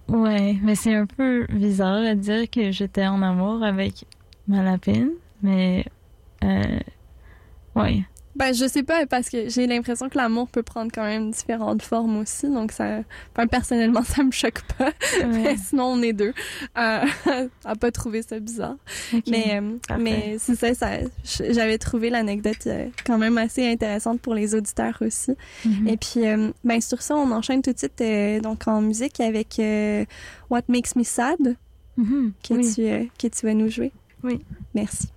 Ouais, 0.07 0.55
mais 0.61 0.75
c'est 0.75 0.93
un 0.93 1.05
peu 1.05 1.45
bizarre 1.49 2.01
de 2.01 2.13
dire 2.13 2.49
que 2.49 2.71
j'étais 2.71 3.07
en 3.07 3.21
amour 3.21 3.63
avec 3.63 4.05
ma 4.47 4.61
lapine, 4.63 5.11
mais 5.41 5.85
euh, 6.43 6.79
ouais. 7.75 8.03
Ben, 8.35 8.53
je 8.53 8.67
sais 8.67 8.83
pas, 8.83 9.05
parce 9.05 9.29
que 9.29 9.47
j'ai 9.49 9.65
l'impression 9.65 10.09
que 10.09 10.17
l'amour 10.17 10.47
peut 10.49 10.61
prendre 10.63 10.91
quand 10.93 11.03
même 11.05 11.31
différentes 11.31 11.81
formes 11.81 12.17
aussi. 12.19 12.47
Donc, 12.49 12.71
ça, 12.73 12.99
enfin, 13.33 13.47
personnellement, 13.47 14.03
ça 14.05 14.23
me 14.23 14.31
choque 14.31 14.61
pas. 14.77 14.91
Mais 15.27 15.55
sinon, 15.57 15.85
on 15.85 16.01
est 16.01 16.11
deux 16.13 16.33
à, 16.75 17.05
à 17.65 17.75
pas 17.75 17.91
trouver 17.91 18.21
ça 18.23 18.39
bizarre. 18.39 18.75
Ok. 19.13 19.23
Mais, 19.29 19.59
euh, 19.61 19.77
Parfait. 19.87 20.03
mais 20.03 20.35
c'est 20.39 20.55
ça, 20.55 20.73
ça 20.73 20.89
j'avais 21.23 21.77
trouvé 21.77 22.09
l'anecdote 22.09 22.67
euh, 22.67 22.87
quand 23.05 23.17
même 23.17 23.37
assez 23.37 23.65
intéressante 23.71 24.19
pour 24.19 24.33
les 24.35 24.53
auditeurs 24.53 24.97
aussi. 25.01 25.31
Mhm. 25.65 25.87
Et 25.87 25.97
puis, 25.97 26.27
euh, 26.27 26.51
ben, 26.63 26.81
sur 26.81 27.01
ça, 27.01 27.15
on 27.15 27.31
enchaîne 27.31 27.61
tout 27.61 27.71
de 27.71 27.77
suite 27.77 28.01
euh, 28.01 28.39
donc 28.41 28.67
en 28.67 28.81
musique 28.81 29.19
avec 29.21 29.59
euh, 29.59 30.03
What 30.49 30.63
Makes 30.67 30.95
Me 30.97 31.03
Sad 31.03 31.55
Mhm, 31.97 32.33
que, 32.43 32.53
oui. 32.53 32.73
tu, 32.75 32.81
euh, 32.81 33.03
que 33.17 33.27
tu 33.27 33.45
vas 33.45 33.53
nous 33.53 33.69
jouer. 33.69 33.93
Oui. 34.21 34.41
Merci. 34.73 35.07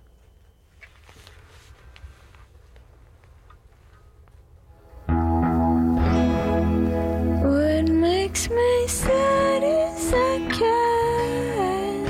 Makes 8.29 8.49
me 8.51 8.87
sad 8.87 9.63
is 9.63 10.13
I 10.13 10.39
can't. 10.59 12.09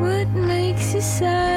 What 0.00 0.28
makes 0.30 0.94
you 0.94 1.00
sad? 1.00 1.53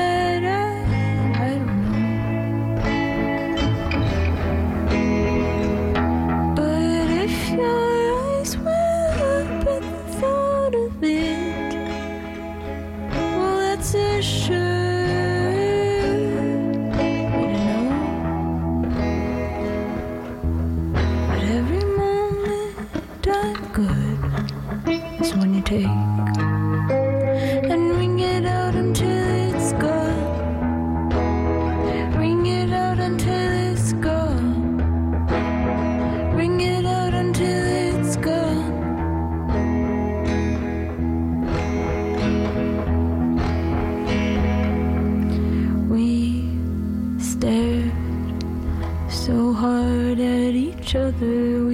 So 49.09 49.51
hard 49.51 50.20
at 50.22 50.55
each 50.55 50.95
other 50.95 51.66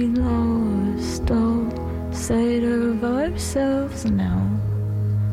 now. 4.04 4.48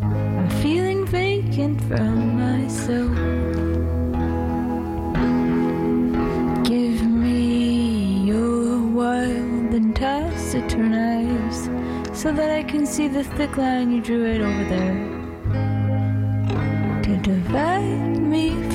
I'm 0.02 0.49
feeling 0.62 1.06
vacant 1.06 1.80
from 1.82 2.36
myself. 2.39 3.16
Give 6.66 7.04
me 7.06 8.26
your 8.26 8.82
wild 8.88 9.74
and 9.74 9.95
taciturn 9.95 10.93
eyes 10.93 11.70
so 12.20 12.32
that 12.32 12.49
I 12.49 12.64
can 12.64 12.88
see 12.88 13.08
the 13.08 13.24
thick 13.24 13.56
line 13.58 13.91
you 13.91 14.02
drew 14.02 14.26
right 14.26 14.41
over 14.41 14.64
there 14.64 15.22
to 17.04 17.18
divide 17.18 18.18
me 18.18 18.70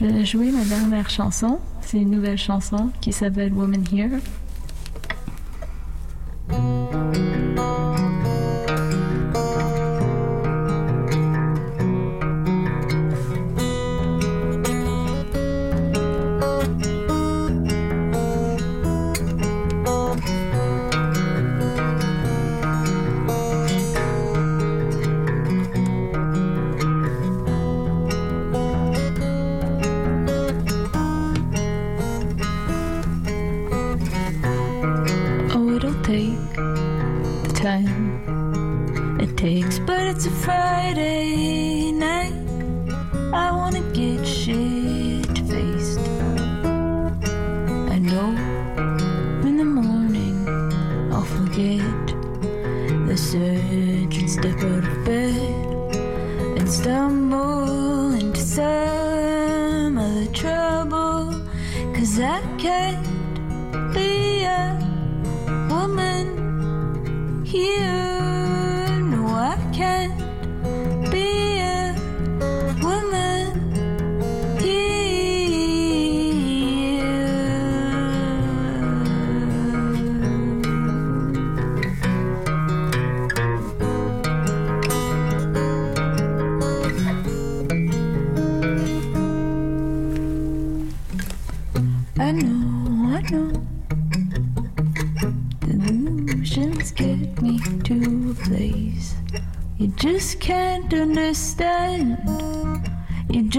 Je 0.00 0.06
vais 0.06 0.24
jouer 0.24 0.50
ma 0.50 0.64
dernière 0.64 1.10
chanson. 1.10 1.58
C'est 1.82 1.98
une 1.98 2.10
nouvelle 2.10 2.38
chanson 2.38 2.90
qui 3.02 3.12
s'appelle 3.12 3.52
Woman 3.52 3.84
Here. 3.92 4.18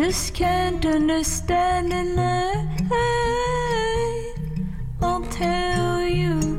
Just 0.04 0.34
can't 0.34 0.84
understand, 0.84 1.93
and 1.93 2.20
I, 2.20 2.66
eh? 2.91 4.34
I'll 4.99 5.22
tell 5.26 6.02
you. 6.02 6.58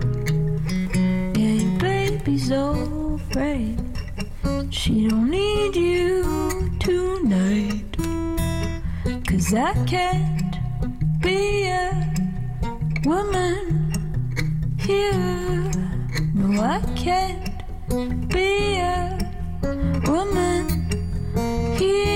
Yeah, 1.34 1.54
your 1.62 1.78
baby's 1.80 2.52
alright. 2.52 3.80
She 4.70 5.08
don't 5.08 5.28
need 5.28 5.74
you 5.74 6.70
tonight. 6.78 7.96
Cause 9.26 9.52
I 9.54 9.72
can't 9.86 10.54
be 11.20 11.66
a 11.66 12.14
woman 13.04 13.92
here. 14.78 15.70
No, 16.32 16.62
I 16.62 16.80
can't 16.94 18.28
be 18.28 18.76
a 18.76 19.18
woman 20.06 20.64
here. 21.76 22.11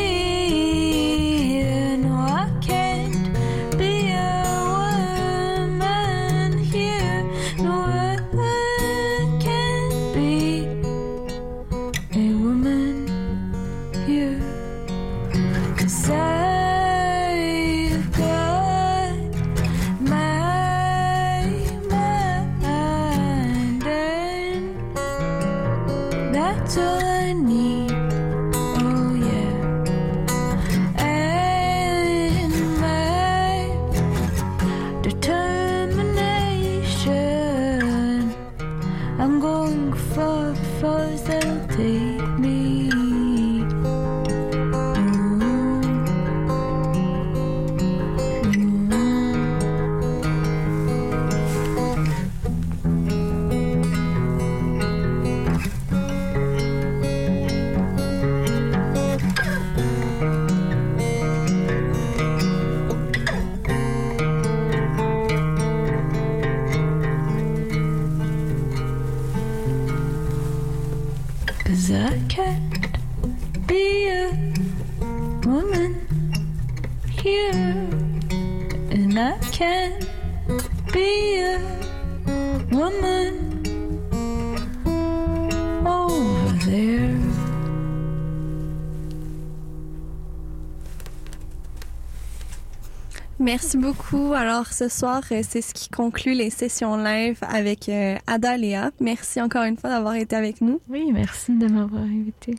Merci 93.47 93.77
beaucoup. 93.77 94.33
Alors, 94.35 94.73
ce 94.73 94.89
soir, 94.89 95.23
euh, 95.31 95.41
c'est 95.49 95.63
ce 95.63 95.73
qui 95.73 95.89
conclut 95.89 96.35
les 96.35 96.51
sessions 96.51 96.97
live 96.97 97.39
avec 97.43 97.89
euh, 97.89 98.17
Ada 98.27 98.57
Léa. 98.57 98.91
Merci 98.99 99.41
encore 99.41 99.63
une 99.63 99.77
fois 99.77 99.89
d'avoir 99.89 100.17
été 100.17 100.35
avec 100.35 100.61
nous. 100.61 100.81
Oui, 100.89 101.13
merci 101.13 101.53
de 101.57 101.69
m'avoir 101.69 102.03
invité. 102.03 102.57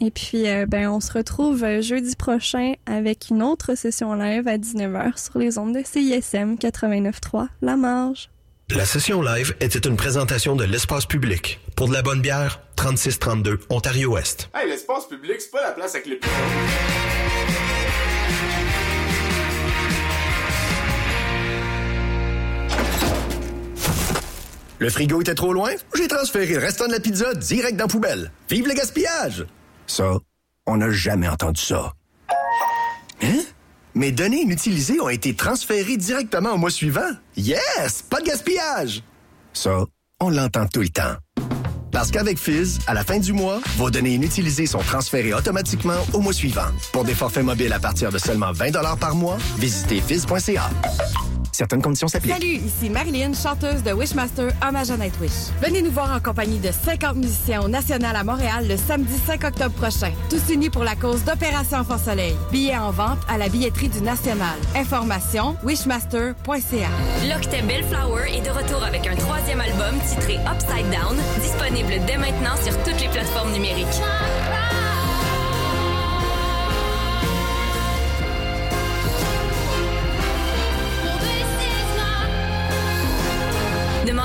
Et 0.00 0.12
puis, 0.12 0.48
euh, 0.48 0.64
ben, 0.64 0.88
on 0.88 1.00
se 1.00 1.12
retrouve 1.12 1.80
jeudi 1.80 2.14
prochain 2.14 2.74
avec 2.86 3.30
une 3.30 3.42
autre 3.42 3.74
session 3.74 4.14
live 4.14 4.46
à 4.46 4.58
19h 4.58 5.20
sur 5.20 5.40
les 5.40 5.58
ondes 5.58 5.74
de 5.74 5.82
CISM 5.84 6.54
89.3 6.54 7.48
La 7.60 7.76
Marge. 7.76 8.30
La 8.70 8.84
session 8.84 9.22
live 9.22 9.56
était 9.58 9.88
une 9.88 9.96
présentation 9.96 10.54
de 10.54 10.62
l'espace 10.62 11.04
public. 11.04 11.58
Pour 11.74 11.88
de 11.88 11.94
la 11.94 12.02
bonne 12.02 12.20
bière, 12.20 12.60
3632 12.76 13.58
Ontario-Ouest. 13.70 14.50
Hey, 14.54 14.68
l'espace 14.68 15.08
public, 15.08 15.40
c'est 15.40 15.50
pas 15.50 15.62
la 15.62 15.72
place 15.72 15.96
avec 15.96 16.06
les 16.06 16.14
pigeons. 16.14 16.32
Le 24.82 24.90
frigo 24.90 25.20
était 25.20 25.36
trop 25.36 25.52
loin? 25.52 25.70
J'ai 25.94 26.08
transféré 26.08 26.54
le 26.54 26.58
restant 26.58 26.88
de 26.88 26.92
la 26.92 26.98
pizza 26.98 27.34
direct 27.34 27.76
dans 27.76 27.84
la 27.84 27.88
poubelle. 27.88 28.32
Vive 28.50 28.66
le 28.66 28.74
gaspillage! 28.74 29.46
Ça, 29.86 30.18
on 30.66 30.78
n'a 30.78 30.90
jamais 30.90 31.28
entendu 31.28 31.60
ça. 31.60 31.92
Hein? 33.22 33.42
Mes 33.94 34.10
données 34.10 34.40
inutilisées 34.40 35.00
ont 35.00 35.08
été 35.08 35.36
transférées 35.36 35.96
directement 35.96 36.54
au 36.54 36.56
mois 36.56 36.72
suivant. 36.72 37.08
Yes! 37.36 38.02
Pas 38.10 38.20
de 38.22 38.26
gaspillage! 38.26 39.04
Ça, 39.52 39.84
on 40.18 40.30
l'entend 40.30 40.66
tout 40.66 40.80
le 40.80 40.88
temps. 40.88 41.14
Parce 41.92 42.10
qu'avec 42.10 42.36
Fizz, 42.36 42.80
à 42.88 42.94
la 42.94 43.04
fin 43.04 43.20
du 43.20 43.32
mois, 43.32 43.60
vos 43.76 43.88
données 43.88 44.14
inutilisées 44.14 44.66
sont 44.66 44.80
transférées 44.80 45.32
automatiquement 45.32 46.04
au 46.12 46.18
mois 46.18 46.32
suivant. 46.32 46.72
Pour 46.92 47.04
des 47.04 47.14
forfaits 47.14 47.44
mobiles 47.44 47.72
à 47.72 47.78
partir 47.78 48.10
de 48.10 48.18
seulement 48.18 48.50
20 48.50 48.72
par 48.98 49.14
mois, 49.14 49.38
visitez 49.58 50.00
fizz.ca. 50.00 50.70
Certaines 51.52 51.82
conditions 51.82 52.08
s'appliquent. 52.08 52.32
Salut, 52.32 52.54
ici 52.54 52.88
Marilyn, 52.88 53.32
chanteuse 53.34 53.82
de 53.82 53.92
Wishmaster 53.92 54.48
Hommage 54.66 54.90
à 54.90 54.96
Nightwish. 54.96 55.52
Venez 55.62 55.82
nous 55.82 55.90
voir 55.90 56.10
en 56.10 56.18
compagnie 56.18 56.58
de 56.58 56.70
50 56.72 57.16
musiciens 57.16 57.60
au 57.60 57.68
National 57.68 58.16
à 58.16 58.24
Montréal 58.24 58.66
le 58.66 58.76
samedi 58.78 59.12
5 59.26 59.44
octobre 59.44 59.74
prochain. 59.74 60.12
Tous 60.30 60.52
unis 60.52 60.70
pour 60.70 60.82
la 60.82 60.96
cause 60.96 61.24
d'Opération 61.24 61.78
Enfant 61.78 61.98
Soleil. 61.98 62.34
Billets 62.50 62.78
en 62.78 62.90
vente 62.90 63.18
à 63.28 63.36
la 63.36 63.50
billetterie 63.50 63.90
du 63.90 64.00
National. 64.00 64.56
Information 64.74 65.54
wishmaster.ca. 65.62 66.88
L'Octet 67.28 67.62
Bellflower 67.62 68.34
est 68.34 68.40
de 68.40 68.50
retour 68.50 68.82
avec 68.82 69.06
un 69.06 69.14
troisième 69.16 69.60
album 69.60 70.00
titré 70.08 70.36
Upside 70.36 70.90
Down, 70.90 71.18
disponible 71.40 72.00
dès 72.06 72.16
maintenant 72.16 72.56
sur 72.64 72.76
toutes 72.82 73.00
les 73.00 73.08
plateformes 73.08 73.52
numériques. 73.52 74.00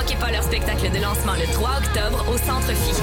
Manquez 0.08 0.20
pas 0.20 0.30
leur 0.30 0.42
spectacle 0.42 0.90
de 0.90 1.02
lancement 1.02 1.34
le 1.34 1.52
3 1.52 1.70
octobre 1.78 2.24
au 2.32 2.38
Centre 2.38 2.68
Phi. 2.68 3.02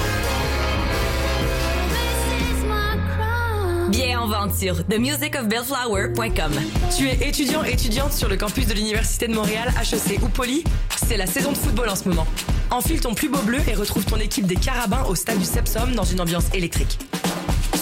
Billets 3.90 4.16
en 4.16 4.28
vente 4.28 4.56
sur 4.56 4.84
themusicofbellflower.com. 4.86 6.52
Tu 6.98 7.08
es 7.08 7.28
étudiant 7.28 7.64
étudiante 7.64 8.14
sur 8.14 8.28
le 8.28 8.38
campus 8.38 8.66
de 8.68 8.74
l'Université 8.74 9.28
de 9.28 9.36
Montréal, 9.36 9.72
HEC 9.80 10.22
ou 10.24 10.30
Poly? 10.30 10.64
C'est 10.96 11.18
la 11.18 11.28
saison 11.28 11.52
de 11.52 11.58
football 11.58 11.90
en 11.90 11.96
ce 11.96 12.10
moment. 12.10 12.26
Enfile 12.72 13.02
ton 13.02 13.14
plus 13.14 13.30
beau 13.30 13.42
bleu 13.42 13.60
et 13.68 13.76
retrouve 13.76 14.06
ton 14.06 14.18
équipe 14.18 14.48
des 14.48 14.56
Carabins 14.56 15.04
au 15.08 15.16
stade 15.16 15.38
du 15.38 15.46
Sepsum 15.46 15.94
dans 15.94 16.06
une 16.06 16.22
ambiance 16.22 16.52
électrique. 16.54 16.98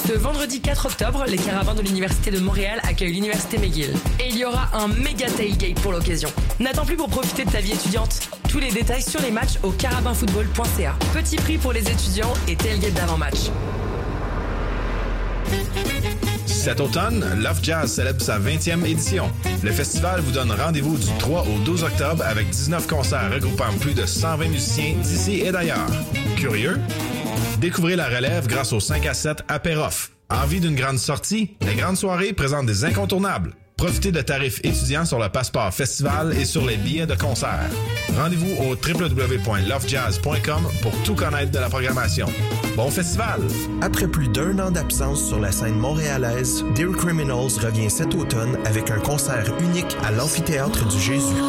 Ce 0.05 0.11
vendredi 0.11 0.59
4 0.59 0.87
octobre, 0.87 1.23
les 1.29 1.37
Carabins 1.37 1.75
de 1.75 1.81
l'Université 1.81 2.29
de 2.29 2.39
Montréal 2.39 2.81
accueillent 2.83 3.13
l'Université 3.13 3.57
McGill. 3.57 3.93
Et 4.19 4.27
il 4.29 4.37
y 4.37 4.43
aura 4.43 4.69
un 4.73 4.89
méga 4.89 5.27
tailgate 5.27 5.79
pour 5.81 5.93
l'occasion. 5.93 6.29
N'attends 6.59 6.85
plus 6.85 6.97
pour 6.97 7.07
profiter 7.07 7.45
de 7.45 7.51
ta 7.51 7.61
vie 7.61 7.71
étudiante. 7.71 8.19
Tous 8.49 8.59
les 8.59 8.71
détails 8.71 9.01
sur 9.01 9.21
les 9.21 9.31
matchs 9.31 9.59
au 9.63 9.71
carabinfootball.ca. 9.71 10.95
Petit 11.13 11.37
prix 11.37 11.57
pour 11.57 11.71
les 11.71 11.89
étudiants 11.89 12.33
et 12.49 12.57
tailgate 12.57 12.93
d'avant-match. 12.95 13.49
Cet 16.45 16.81
automne, 16.81 17.25
Love 17.41 17.59
Jazz 17.63 17.93
célèbre 17.93 18.21
sa 18.21 18.39
20e 18.39 18.85
édition. 18.85 19.31
Le 19.63 19.71
festival 19.71 20.19
vous 20.19 20.31
donne 20.31 20.51
rendez-vous 20.51 20.97
du 20.97 21.11
3 21.19 21.45
au 21.47 21.59
12 21.59 21.83
octobre 21.83 22.23
avec 22.25 22.49
19 22.49 22.87
concerts 22.87 23.31
regroupant 23.33 23.71
plus 23.79 23.93
de 23.93 24.05
120 24.05 24.47
musiciens 24.49 24.95
d'ici 25.01 25.41
et 25.41 25.51
d'ailleurs. 25.51 25.87
Curieux? 26.35 26.77
Découvrez 27.63 27.95
la 27.95 28.09
relève 28.09 28.45
grâce 28.45 28.73
au 28.73 28.81
5 28.81 29.05
à 29.05 29.13
7 29.13 29.45
à 29.47 29.57
Perroff. 29.57 30.11
Envie 30.29 30.59
d'une 30.59 30.75
grande 30.75 30.97
sortie? 30.97 31.55
Les 31.61 31.75
grandes 31.75 31.95
soirées 31.95 32.33
présentent 32.33 32.65
des 32.65 32.83
incontournables. 32.83 33.53
Profitez 33.77 34.11
de 34.11 34.19
tarifs 34.19 34.59
étudiants 34.65 35.05
sur 35.05 35.17
le 35.17 35.29
passeport 35.29 35.73
festival 35.73 36.37
et 36.37 36.43
sur 36.43 36.65
les 36.65 36.75
billets 36.75 37.05
de 37.05 37.15
concert. 37.15 37.69
Rendez-vous 38.17 38.53
au 38.63 38.75
www.lovejazz.com 38.75 40.67
pour 40.81 40.91
tout 41.03 41.15
connaître 41.15 41.51
de 41.51 41.59
la 41.59 41.69
programmation. 41.69 42.27
Bon 42.75 42.89
festival! 42.89 43.39
Après 43.81 44.09
plus 44.09 44.27
d'un 44.27 44.59
an 44.59 44.69
d'absence 44.69 45.25
sur 45.25 45.39
la 45.39 45.53
scène 45.53 45.77
montréalaise, 45.79 46.65
Dear 46.75 46.91
Criminals 46.91 47.63
revient 47.63 47.89
cet 47.89 48.13
automne 48.13 48.57
avec 48.65 48.91
un 48.91 48.99
concert 48.99 49.45
unique 49.61 49.95
à 50.03 50.11
l'amphithéâtre 50.11 50.85
du 50.89 50.99
Jésus. 50.99 51.41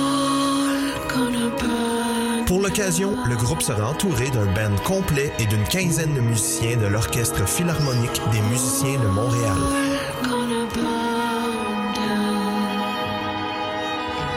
Pour 2.46 2.60
l'occasion, 2.60 3.16
le 3.26 3.36
groupe 3.36 3.62
sera 3.62 3.90
entouré 3.90 4.28
d'un 4.30 4.44
band 4.46 4.76
complet 4.84 5.32
et 5.38 5.46
d'une 5.46 5.64
quinzaine 5.64 6.14
de 6.14 6.20
musiciens 6.20 6.76
de 6.76 6.86
l'Orchestre 6.86 7.48
philharmonique 7.48 8.20
des 8.32 8.40
musiciens 8.42 9.00
de 9.00 9.06
Montréal. 9.06 9.56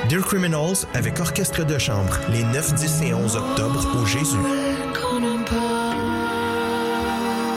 Dear 0.08 0.22
Criminals 0.22 0.86
avec 0.94 1.20
orchestre 1.20 1.66
de 1.66 1.78
chambre 1.78 2.18
les 2.30 2.44
9, 2.44 2.76
10 2.76 3.02
et 3.02 3.14
11 3.14 3.36
octobre 3.36 3.86
au 4.02 4.06
Jésus. 4.06 4.38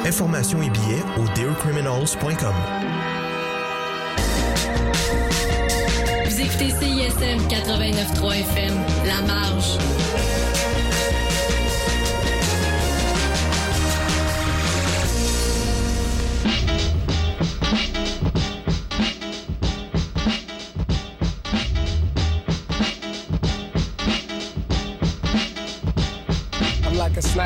Informations 0.05 0.61
et 0.63 0.71
billets 0.71 1.05
au 1.17 1.29
dearcriminals.com. 1.37 2.55
Vous 6.25 6.41
écoutez 6.41 6.71
CISM 6.71 7.39
89.3 7.49 8.41
FM, 8.41 8.75
La 9.07 9.23
Marge. 9.23 9.79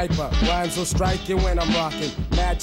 Sniper, 0.06 0.30
rhymes 0.46 0.74
so 0.74 0.84
striking 0.84 1.42
when 1.42 1.58
I'm 1.58 1.72
rocking. 1.74 2.10
Mad 2.30 2.44